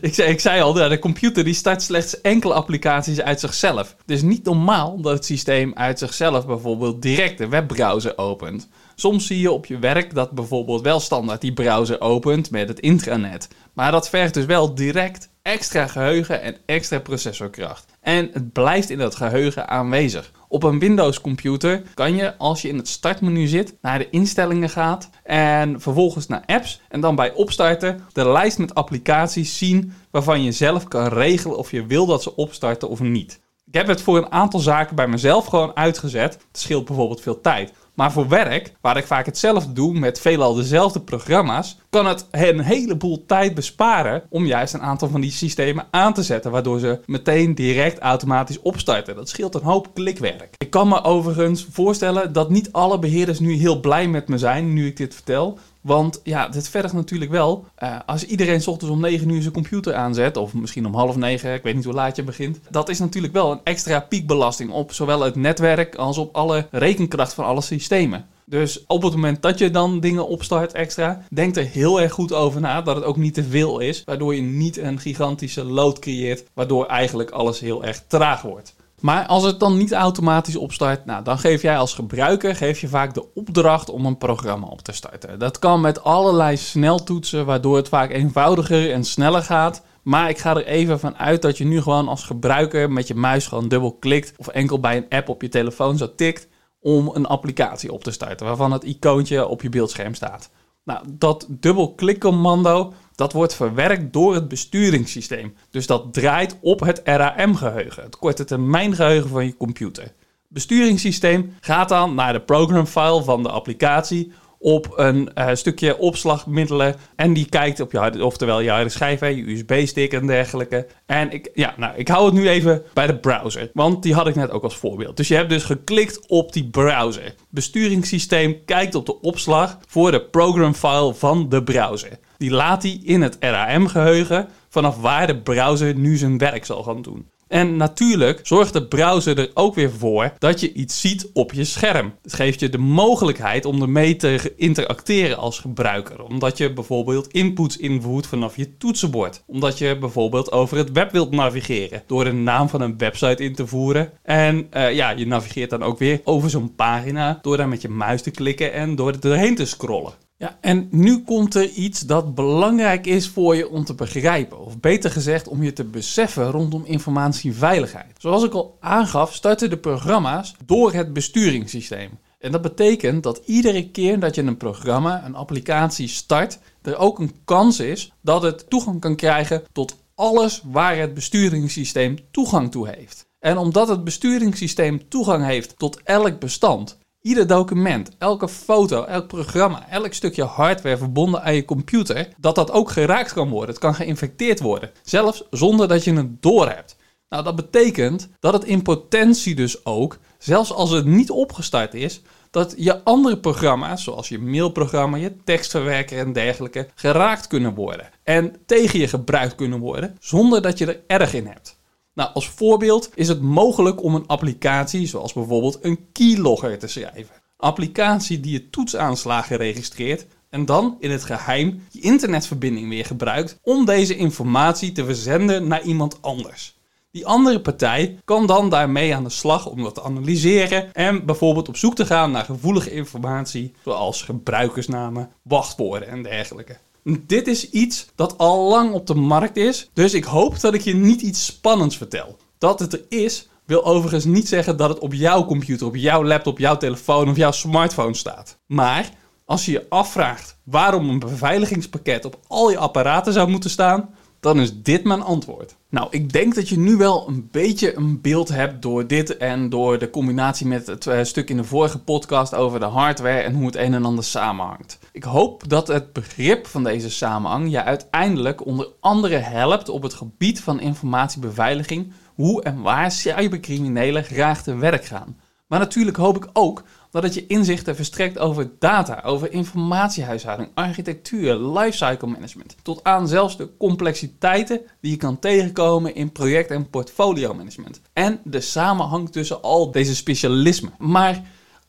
ik, 0.08 0.14
zei, 0.14 0.30
ik 0.30 0.40
zei 0.40 0.62
al, 0.62 0.72
de 0.72 0.98
computer 0.98 1.44
die 1.44 1.54
start 1.54 1.82
slechts 1.82 2.20
enkele 2.20 2.54
applicaties 2.54 3.20
uit 3.20 3.40
zichzelf. 3.40 3.94
Het 4.00 4.10
is 4.10 4.22
niet 4.22 4.44
normaal 4.44 5.00
dat 5.00 5.12
het 5.12 5.24
systeem 5.24 5.72
uit 5.74 5.98
zichzelf 5.98 6.46
bijvoorbeeld 6.46 7.02
direct 7.02 7.38
de 7.38 7.48
webbrowser 7.48 8.18
opent. 8.18 8.68
Soms 8.94 9.26
zie 9.26 9.40
je 9.40 9.52
op 9.52 9.66
je 9.66 9.78
werk 9.78 10.14
dat 10.14 10.30
bijvoorbeeld 10.30 10.82
wel 10.82 11.00
standaard 11.00 11.40
die 11.40 11.52
browser 11.52 12.00
opent 12.00 12.50
met 12.50 12.68
het 12.68 12.80
intranet. 12.80 13.48
Maar 13.72 13.90
dat 13.90 14.08
vergt 14.08 14.34
dus 14.34 14.44
wel 14.44 14.74
direct 14.74 15.30
extra 15.42 15.86
geheugen 15.86 16.42
en 16.42 16.56
extra 16.66 16.98
processorkracht. 16.98 17.92
En 18.00 18.30
het 18.32 18.52
blijft 18.52 18.90
in 18.90 18.98
dat 18.98 19.14
geheugen 19.14 19.68
aanwezig. 19.68 20.30
Op 20.48 20.62
een 20.62 20.78
Windows 20.78 21.20
computer 21.20 21.82
kan 21.94 22.14
je 22.14 22.36
als 22.36 22.62
je 22.62 22.68
in 22.68 22.76
het 22.76 22.88
startmenu 22.88 23.46
zit 23.46 23.74
naar 23.80 23.98
de 23.98 24.10
instellingen 24.10 24.70
gaat 24.70 25.10
en 25.22 25.80
vervolgens 25.80 26.26
naar 26.26 26.42
apps 26.46 26.80
en 26.88 27.00
dan 27.00 27.14
bij 27.14 27.32
opstarten 27.32 28.00
de 28.12 28.28
lijst 28.28 28.58
met 28.58 28.74
applicaties 28.74 29.58
zien 29.58 29.92
waarvan 30.10 30.42
je 30.42 30.52
zelf 30.52 30.88
kan 30.88 31.06
regelen 31.06 31.58
of 31.58 31.70
je 31.70 31.86
wil 31.86 32.06
dat 32.06 32.22
ze 32.22 32.36
opstarten 32.36 32.88
of 32.88 33.00
niet. 33.00 33.40
Ik 33.66 33.74
heb 33.74 33.86
het 33.86 34.02
voor 34.02 34.16
een 34.16 34.32
aantal 34.32 34.60
zaken 34.60 34.96
bij 34.96 35.08
mezelf 35.08 35.46
gewoon 35.46 35.76
uitgezet. 35.76 36.32
Het 36.32 36.60
scheelt 36.60 36.84
bijvoorbeeld 36.84 37.20
veel 37.20 37.40
tijd. 37.40 37.72
Maar 37.94 38.12
voor 38.12 38.28
werk, 38.28 38.72
waar 38.80 38.96
ik 38.96 39.06
vaak 39.06 39.26
hetzelfde 39.26 39.72
doe 39.72 39.98
met 39.98 40.20
veelal 40.20 40.54
dezelfde 40.54 41.00
programma's, 41.00 41.78
kan 41.90 42.06
het 42.06 42.26
een 42.30 42.60
heleboel 42.60 43.24
tijd 43.26 43.54
besparen 43.54 44.22
om 44.28 44.46
juist 44.46 44.74
een 44.74 44.82
aantal 44.82 45.08
van 45.08 45.20
die 45.20 45.30
systemen 45.30 45.86
aan 45.90 46.14
te 46.14 46.22
zetten, 46.22 46.50
waardoor 46.50 46.78
ze 46.78 47.00
meteen 47.06 47.54
direct 47.54 47.98
automatisch 47.98 48.60
opstarten. 48.60 49.14
Dat 49.14 49.28
scheelt 49.28 49.54
een 49.54 49.62
hoop 49.62 49.94
klikwerk. 49.94 50.54
Ik 50.58 50.70
kan 50.70 50.88
me 50.88 51.02
overigens 51.02 51.66
voorstellen 51.70 52.32
dat 52.32 52.50
niet 52.50 52.72
alle 52.72 52.98
beheerders 52.98 53.38
nu 53.38 53.52
heel 53.52 53.80
blij 53.80 54.08
met 54.08 54.28
me 54.28 54.38
zijn 54.38 54.72
nu 54.72 54.86
ik 54.86 54.96
dit 54.96 55.14
vertel. 55.14 55.58
Want 55.84 56.20
ja, 56.22 56.48
dit 56.48 56.68
vergt 56.68 56.92
natuurlijk 56.92 57.30
wel. 57.30 57.64
Uh, 57.82 57.96
als 58.06 58.24
iedereen 58.24 58.60
s 58.60 58.66
ochtends 58.66 58.94
om 58.94 59.00
9 59.00 59.28
uur 59.28 59.40
zijn 59.40 59.54
computer 59.54 59.94
aanzet, 59.94 60.36
of 60.36 60.54
misschien 60.54 60.86
om 60.86 60.94
half 60.94 61.16
9, 61.16 61.54
ik 61.54 61.62
weet 61.62 61.74
niet 61.74 61.84
hoe 61.84 61.94
laat 61.94 62.16
je 62.16 62.22
begint. 62.22 62.58
Dat 62.70 62.88
is 62.88 62.98
natuurlijk 62.98 63.32
wel 63.32 63.50
een 63.50 63.60
extra 63.64 64.00
piekbelasting 64.00 64.70
op 64.70 64.92
zowel 64.92 65.20
het 65.20 65.34
netwerk 65.34 65.94
als 65.94 66.18
op 66.18 66.36
alle 66.36 66.66
rekenkracht 66.70 67.34
van 67.34 67.44
alle 67.44 67.60
systemen. 67.60 68.26
Dus 68.44 68.84
op 68.86 69.02
het 69.02 69.12
moment 69.12 69.42
dat 69.42 69.58
je 69.58 69.70
dan 69.70 70.00
dingen 70.00 70.28
opstart 70.28 70.72
extra, 70.72 71.22
denk 71.30 71.56
er 71.56 71.64
heel 71.64 72.00
erg 72.00 72.12
goed 72.12 72.32
over 72.32 72.60
na 72.60 72.82
dat 72.82 72.96
het 72.96 73.04
ook 73.04 73.16
niet 73.16 73.34
te 73.34 73.44
veel 73.44 73.78
is, 73.78 74.02
waardoor 74.04 74.34
je 74.34 74.42
niet 74.42 74.78
een 74.78 75.00
gigantische 75.00 75.64
load 75.64 75.98
creëert, 75.98 76.44
waardoor 76.54 76.86
eigenlijk 76.86 77.30
alles 77.30 77.60
heel 77.60 77.84
erg 77.84 78.02
traag 78.06 78.42
wordt. 78.42 78.74
Maar 79.04 79.26
als 79.26 79.44
het 79.44 79.60
dan 79.60 79.76
niet 79.76 79.92
automatisch 79.92 80.56
opstart, 80.56 81.04
nou, 81.04 81.24
dan 81.24 81.38
geef 81.38 81.62
jij 81.62 81.78
als 81.78 81.94
gebruiker 81.94 82.56
geef 82.56 82.80
je 82.80 82.88
vaak 82.88 83.14
de 83.14 83.32
opdracht 83.34 83.90
om 83.90 84.06
een 84.06 84.18
programma 84.18 84.66
op 84.66 84.80
te 84.80 84.92
starten. 84.92 85.38
Dat 85.38 85.58
kan 85.58 85.80
met 85.80 86.02
allerlei 86.02 86.56
sneltoetsen, 86.56 87.46
waardoor 87.46 87.76
het 87.76 87.88
vaak 87.88 88.10
eenvoudiger 88.10 88.92
en 88.92 89.04
sneller 89.04 89.42
gaat. 89.42 89.82
Maar 90.02 90.28
ik 90.28 90.38
ga 90.38 90.56
er 90.56 90.66
even 90.66 91.00
van 91.00 91.16
uit 91.16 91.42
dat 91.42 91.58
je 91.58 91.64
nu 91.64 91.82
gewoon 91.82 92.08
als 92.08 92.24
gebruiker 92.24 92.90
met 92.90 93.06
je 93.06 93.14
muis 93.14 93.46
gewoon 93.46 93.68
dubbel 93.68 93.92
klikt 93.92 94.32
of 94.36 94.48
enkel 94.48 94.80
bij 94.80 94.96
een 94.96 95.08
app 95.08 95.28
op 95.28 95.42
je 95.42 95.48
telefoon 95.48 95.96
zo 95.96 96.14
tikt 96.14 96.48
om 96.80 97.10
een 97.14 97.26
applicatie 97.26 97.92
op 97.92 98.04
te 98.04 98.10
starten 98.10 98.46
waarvan 98.46 98.72
het 98.72 98.84
icoontje 98.84 99.46
op 99.46 99.62
je 99.62 99.68
beeldscherm 99.68 100.14
staat. 100.14 100.50
Nou, 100.84 101.04
dat 101.10 101.46
dubbelklikcommando 101.50 102.92
dat 103.14 103.32
wordt 103.32 103.54
verwerkt 103.54 104.12
door 104.12 104.34
het 104.34 104.48
besturingssysteem. 104.48 105.54
Dus 105.70 105.86
dat 105.86 106.12
draait 106.12 106.56
op 106.60 106.80
het 106.80 107.00
RAM-geheugen, 107.04 108.02
het 108.02 108.18
korte 108.18 108.44
termijn 108.44 108.94
geheugen 108.94 109.30
van 109.30 109.44
je 109.44 109.56
computer. 109.56 110.12
Besturingssysteem 110.48 111.54
gaat 111.60 111.88
dan 111.88 112.14
naar 112.14 112.32
de 112.32 112.40
programfile 112.40 113.22
van 113.22 113.42
de 113.42 113.48
applicatie 113.48 114.32
op 114.64 114.92
een 114.96 115.30
uh, 115.34 115.48
stukje 115.52 115.98
opslagmiddelen. 115.98 116.94
En 117.16 117.32
die 117.32 117.48
kijkt 117.48 117.80
op 117.80 117.92
je 117.92 117.98
harde, 117.98 118.24
oftewel 118.24 118.60
je 118.60 118.70
harde 118.70 118.88
schijf, 118.88 119.20
je 119.20 119.50
USB-stick 119.50 120.12
en 120.12 120.26
dergelijke. 120.26 120.86
En 121.06 121.30
ik, 121.32 121.50
ja, 121.54 121.74
nou, 121.76 121.96
ik 121.96 122.08
hou 122.08 122.24
het 122.24 122.34
nu 122.34 122.48
even 122.48 122.82
bij 122.94 123.06
de 123.06 123.16
browser, 123.16 123.70
want 123.72 124.02
die 124.02 124.14
had 124.14 124.26
ik 124.26 124.34
net 124.34 124.50
ook 124.50 124.62
als 124.62 124.76
voorbeeld. 124.76 125.16
Dus 125.16 125.28
je 125.28 125.34
hebt 125.34 125.48
dus 125.48 125.64
geklikt 125.64 126.28
op 126.28 126.52
die 126.52 126.68
browser. 126.68 127.34
Besturingssysteem 127.48 128.64
kijkt 128.64 128.94
op 128.94 129.06
de 129.06 129.20
opslag 129.20 129.78
voor 129.88 130.10
de 130.10 130.20
programfile 130.20 131.14
van 131.14 131.48
de 131.48 131.62
browser. 131.62 132.18
Die 132.38 132.50
laat 132.50 132.82
hij 132.82 133.00
in 133.02 133.22
het 133.22 133.36
RAM-geheugen 133.40 134.48
vanaf 134.68 134.96
waar 135.00 135.26
de 135.26 135.36
browser 135.38 135.94
nu 135.94 136.16
zijn 136.16 136.38
werk 136.38 136.64
zal 136.64 136.82
gaan 136.82 137.02
doen. 137.02 137.28
En 137.54 137.76
natuurlijk 137.76 138.40
zorgt 138.42 138.72
de 138.72 138.86
browser 138.86 139.38
er 139.38 139.50
ook 139.54 139.74
weer 139.74 139.90
voor 139.90 140.32
dat 140.38 140.60
je 140.60 140.72
iets 140.72 141.00
ziet 141.00 141.30
op 141.32 141.52
je 141.52 141.64
scherm. 141.64 142.14
Het 142.22 142.32
geeft 142.34 142.60
je 142.60 142.68
de 142.68 142.78
mogelijkheid 142.78 143.64
om 143.64 143.82
ermee 143.82 144.16
te 144.16 144.52
interacteren 144.56 145.36
als 145.36 145.58
gebruiker. 145.58 146.22
Omdat 146.22 146.58
je 146.58 146.72
bijvoorbeeld 146.72 147.28
inputs 147.28 147.76
invoert 147.76 148.26
vanaf 148.26 148.56
je 148.56 148.76
toetsenbord. 148.76 149.42
Omdat 149.46 149.78
je 149.78 149.98
bijvoorbeeld 149.98 150.52
over 150.52 150.76
het 150.76 150.92
web 150.92 151.12
wilt 151.12 151.30
navigeren. 151.30 152.02
Door 152.06 152.24
de 152.24 152.32
naam 152.32 152.68
van 152.68 152.80
een 152.80 152.98
website 152.98 153.44
in 153.44 153.54
te 153.54 153.66
voeren. 153.66 154.12
En 154.22 154.66
uh, 154.76 154.94
ja, 154.94 155.10
je 155.10 155.26
navigeert 155.26 155.70
dan 155.70 155.82
ook 155.82 155.98
weer 155.98 156.20
over 156.24 156.50
zo'n 156.50 156.74
pagina. 156.74 157.38
Door 157.42 157.56
daar 157.56 157.68
met 157.68 157.82
je 157.82 157.88
muis 157.88 158.22
te 158.22 158.30
klikken 158.30 158.72
en 158.72 158.94
door 158.94 159.08
er 159.08 159.20
doorheen 159.20 159.54
te 159.54 159.66
scrollen. 159.66 160.23
Ja, 160.36 160.58
en 160.60 160.88
nu 160.90 161.22
komt 161.22 161.54
er 161.54 161.68
iets 161.68 162.00
dat 162.00 162.34
belangrijk 162.34 163.06
is 163.06 163.28
voor 163.28 163.56
je 163.56 163.68
om 163.68 163.84
te 163.84 163.94
begrijpen, 163.94 164.58
of 164.58 164.80
beter 164.80 165.10
gezegd 165.10 165.48
om 165.48 165.62
je 165.62 165.72
te 165.72 165.84
beseffen 165.84 166.50
rondom 166.50 166.84
informatieveiligheid. 166.84 168.16
Zoals 168.18 168.44
ik 168.44 168.52
al 168.52 168.76
aangaf, 168.80 169.34
starten 169.34 169.70
de 169.70 169.78
programma's 169.78 170.54
door 170.64 170.92
het 170.92 171.12
besturingssysteem. 171.12 172.10
En 172.38 172.52
dat 172.52 172.62
betekent 172.62 173.22
dat 173.22 173.42
iedere 173.44 173.90
keer 173.90 174.20
dat 174.20 174.34
je 174.34 174.42
een 174.42 174.56
programma, 174.56 175.24
een 175.24 175.34
applicatie 175.34 176.08
start, 176.08 176.58
er 176.82 176.96
ook 176.96 177.18
een 177.18 177.34
kans 177.44 177.80
is 177.80 178.12
dat 178.20 178.42
het 178.42 178.70
toegang 178.70 179.00
kan 179.00 179.16
krijgen 179.16 179.62
tot 179.72 179.96
alles 180.14 180.62
waar 180.64 180.96
het 180.96 181.14
besturingssysteem 181.14 182.18
toegang 182.30 182.70
toe 182.70 182.88
heeft. 182.88 183.26
En 183.38 183.58
omdat 183.58 183.88
het 183.88 184.04
besturingssysteem 184.04 185.08
toegang 185.08 185.44
heeft 185.44 185.78
tot 185.78 186.00
elk 186.02 186.38
bestand, 186.38 186.98
Ieder 187.26 187.46
document, 187.46 188.10
elke 188.18 188.48
foto, 188.48 189.04
elk 189.04 189.26
programma, 189.26 189.88
elk 189.88 190.12
stukje 190.12 190.42
hardware 190.42 190.96
verbonden 190.96 191.42
aan 191.42 191.54
je 191.54 191.64
computer, 191.64 192.28
dat 192.38 192.54
dat 192.54 192.70
ook 192.70 192.90
geraakt 192.90 193.32
kan 193.32 193.48
worden. 193.48 193.68
Het 193.68 193.78
kan 193.78 193.94
geïnfecteerd 193.94 194.60
worden, 194.60 194.90
zelfs 195.02 195.42
zonder 195.50 195.88
dat 195.88 196.04
je 196.04 196.12
het 196.12 196.42
doorhebt. 196.42 196.96
Nou, 197.28 197.44
dat 197.44 197.56
betekent 197.56 198.28
dat 198.40 198.52
het 198.52 198.64
in 198.64 198.82
potentie 198.82 199.54
dus 199.54 199.84
ook, 199.84 200.18
zelfs 200.38 200.72
als 200.72 200.90
het 200.90 201.04
niet 201.04 201.30
opgestart 201.30 201.94
is, 201.94 202.22
dat 202.50 202.74
je 202.76 203.04
andere 203.04 203.38
programma's, 203.38 204.04
zoals 204.04 204.28
je 204.28 204.38
mailprogramma, 204.38 205.16
je 205.16 205.36
tekstverwerker 205.44 206.18
en 206.18 206.32
dergelijke, 206.32 206.88
geraakt 206.94 207.46
kunnen 207.46 207.74
worden. 207.74 208.08
En 208.22 208.56
tegen 208.66 208.98
je 208.98 209.08
gebruikt 209.08 209.54
kunnen 209.54 209.78
worden, 209.78 210.16
zonder 210.20 210.62
dat 210.62 210.78
je 210.78 210.86
er 210.86 211.00
erg 211.06 211.34
in 211.34 211.46
hebt. 211.46 211.78
Nou, 212.14 212.30
als 212.34 212.48
voorbeeld 212.48 213.10
is 213.14 213.28
het 213.28 213.40
mogelijk 213.40 214.02
om 214.02 214.14
een 214.14 214.26
applicatie, 214.26 215.06
zoals 215.06 215.32
bijvoorbeeld 215.32 215.78
een 215.80 216.06
keylogger, 216.12 216.78
te 216.78 216.86
schrijven. 216.86 217.34
Een 217.34 217.68
applicatie 217.68 218.40
die 218.40 218.52
je 218.52 218.70
toetsaanslagen 218.70 219.56
registreert 219.56 220.26
en 220.50 220.64
dan 220.64 220.96
in 221.00 221.10
het 221.10 221.24
geheim 221.24 221.82
je 221.90 222.00
internetverbinding 222.00 222.88
weer 222.88 223.04
gebruikt 223.04 223.58
om 223.62 223.84
deze 223.84 224.16
informatie 224.16 224.92
te 224.92 225.04
verzenden 225.04 225.68
naar 225.68 225.82
iemand 225.82 226.22
anders. 226.22 226.76
Die 227.10 227.26
andere 227.26 227.60
partij 227.60 228.18
kan 228.24 228.46
dan 228.46 228.70
daarmee 228.70 229.14
aan 229.14 229.24
de 229.24 229.30
slag 229.30 229.66
om 229.66 229.82
dat 229.82 229.94
te 229.94 230.02
analyseren 230.02 230.92
en 230.92 231.24
bijvoorbeeld 231.26 231.68
op 231.68 231.76
zoek 231.76 231.94
te 231.94 232.06
gaan 232.06 232.30
naar 232.30 232.44
gevoelige 232.44 232.90
informatie 232.90 233.74
zoals 233.84 234.22
gebruikersnamen, 234.22 235.30
wachtwoorden 235.42 236.08
en 236.08 236.22
dergelijke. 236.22 236.76
Dit 237.04 237.46
is 237.46 237.70
iets 237.70 238.06
dat 238.14 238.38
al 238.38 238.68
lang 238.68 238.92
op 238.92 239.06
de 239.06 239.14
markt 239.14 239.56
is, 239.56 239.90
dus 239.92 240.14
ik 240.14 240.24
hoop 240.24 240.60
dat 240.60 240.74
ik 240.74 240.80
je 240.80 240.94
niet 240.94 241.22
iets 241.22 241.44
spannends 241.44 241.96
vertel. 241.96 242.36
Dat 242.58 242.80
het 242.80 242.92
er 242.92 243.04
is, 243.08 243.48
wil 243.64 243.84
overigens 243.84 244.24
niet 244.24 244.48
zeggen 244.48 244.76
dat 244.76 244.88
het 244.88 244.98
op 244.98 245.14
jouw 245.14 245.44
computer, 245.44 245.86
op 245.86 245.96
jouw 245.96 246.24
laptop, 246.24 246.58
jouw 246.58 246.76
telefoon 246.76 247.28
of 247.28 247.36
jouw 247.36 247.50
smartphone 247.50 248.14
staat. 248.14 248.58
Maar 248.66 249.10
als 249.44 249.64
je 249.64 249.72
je 249.72 249.86
afvraagt 249.88 250.56
waarom 250.62 251.08
een 251.08 251.18
beveiligingspakket 251.18 252.24
op 252.24 252.38
al 252.46 252.70
je 252.70 252.78
apparaten 252.78 253.32
zou 253.32 253.48
moeten 253.48 253.70
staan, 253.70 254.14
dan 254.40 254.60
is 254.60 254.82
dit 254.82 255.04
mijn 255.04 255.22
antwoord. 255.22 255.76
Nou, 255.88 256.06
ik 256.10 256.32
denk 256.32 256.54
dat 256.54 256.68
je 256.68 256.78
nu 256.78 256.96
wel 256.96 257.28
een 257.28 257.48
beetje 257.50 257.96
een 257.96 258.20
beeld 258.20 258.48
hebt 258.48 258.82
door 258.82 259.06
dit 259.06 259.36
en 259.36 259.68
door 259.68 259.98
de 259.98 260.10
combinatie 260.10 260.66
met 260.66 260.86
het 260.86 261.06
uh, 261.06 261.18
stuk 261.22 261.50
in 261.50 261.56
de 261.56 261.64
vorige 261.64 261.98
podcast 261.98 262.54
over 262.54 262.80
de 262.80 262.86
hardware 262.86 263.40
en 263.40 263.54
hoe 263.54 263.66
het 263.66 263.76
een 263.76 263.94
en 263.94 264.04
ander 264.04 264.24
samenhangt. 264.24 264.98
Ik 265.14 265.24
hoop 265.24 265.68
dat 265.68 265.88
het 265.88 266.12
begrip 266.12 266.66
van 266.66 266.84
deze 266.84 267.10
samenhang 267.10 267.70
je 267.70 267.82
uiteindelijk 267.82 268.66
onder 268.66 268.88
andere 269.00 269.36
helpt 269.36 269.88
op 269.88 270.02
het 270.02 270.14
gebied 270.14 270.60
van 270.60 270.80
informatiebeveiliging, 270.80 272.12
hoe 272.34 272.62
en 272.62 272.82
waar 272.82 273.12
cybercriminelen 273.12 274.24
graag 274.24 274.62
te 274.62 274.76
werk 274.76 275.04
gaan. 275.04 275.38
Maar 275.66 275.78
natuurlijk 275.78 276.16
hoop 276.16 276.36
ik 276.36 276.50
ook 276.52 276.82
dat 277.10 277.22
het 277.22 277.34
je 277.34 277.46
inzichten 277.46 277.96
verstrekt 277.96 278.38
over 278.38 278.70
data, 278.78 279.22
over 279.24 279.52
informatiehuishouding, 279.52 280.68
architectuur, 280.74 281.56
lifecycle 281.56 282.28
management. 282.28 282.76
Tot 282.82 283.04
aan 283.04 283.28
zelfs 283.28 283.56
de 283.56 283.76
complexiteiten 283.78 284.80
die 285.00 285.10
je 285.10 285.16
kan 285.16 285.38
tegenkomen 285.38 286.14
in 286.14 286.32
project- 286.32 286.70
en 286.70 286.90
portfolio 286.90 287.54
management. 287.54 288.00
En 288.12 288.40
de 288.44 288.60
samenhang 288.60 289.30
tussen 289.30 289.62
al 289.62 289.90
deze 289.90 290.14
specialismen. 290.14 290.92
Maar 290.98 291.42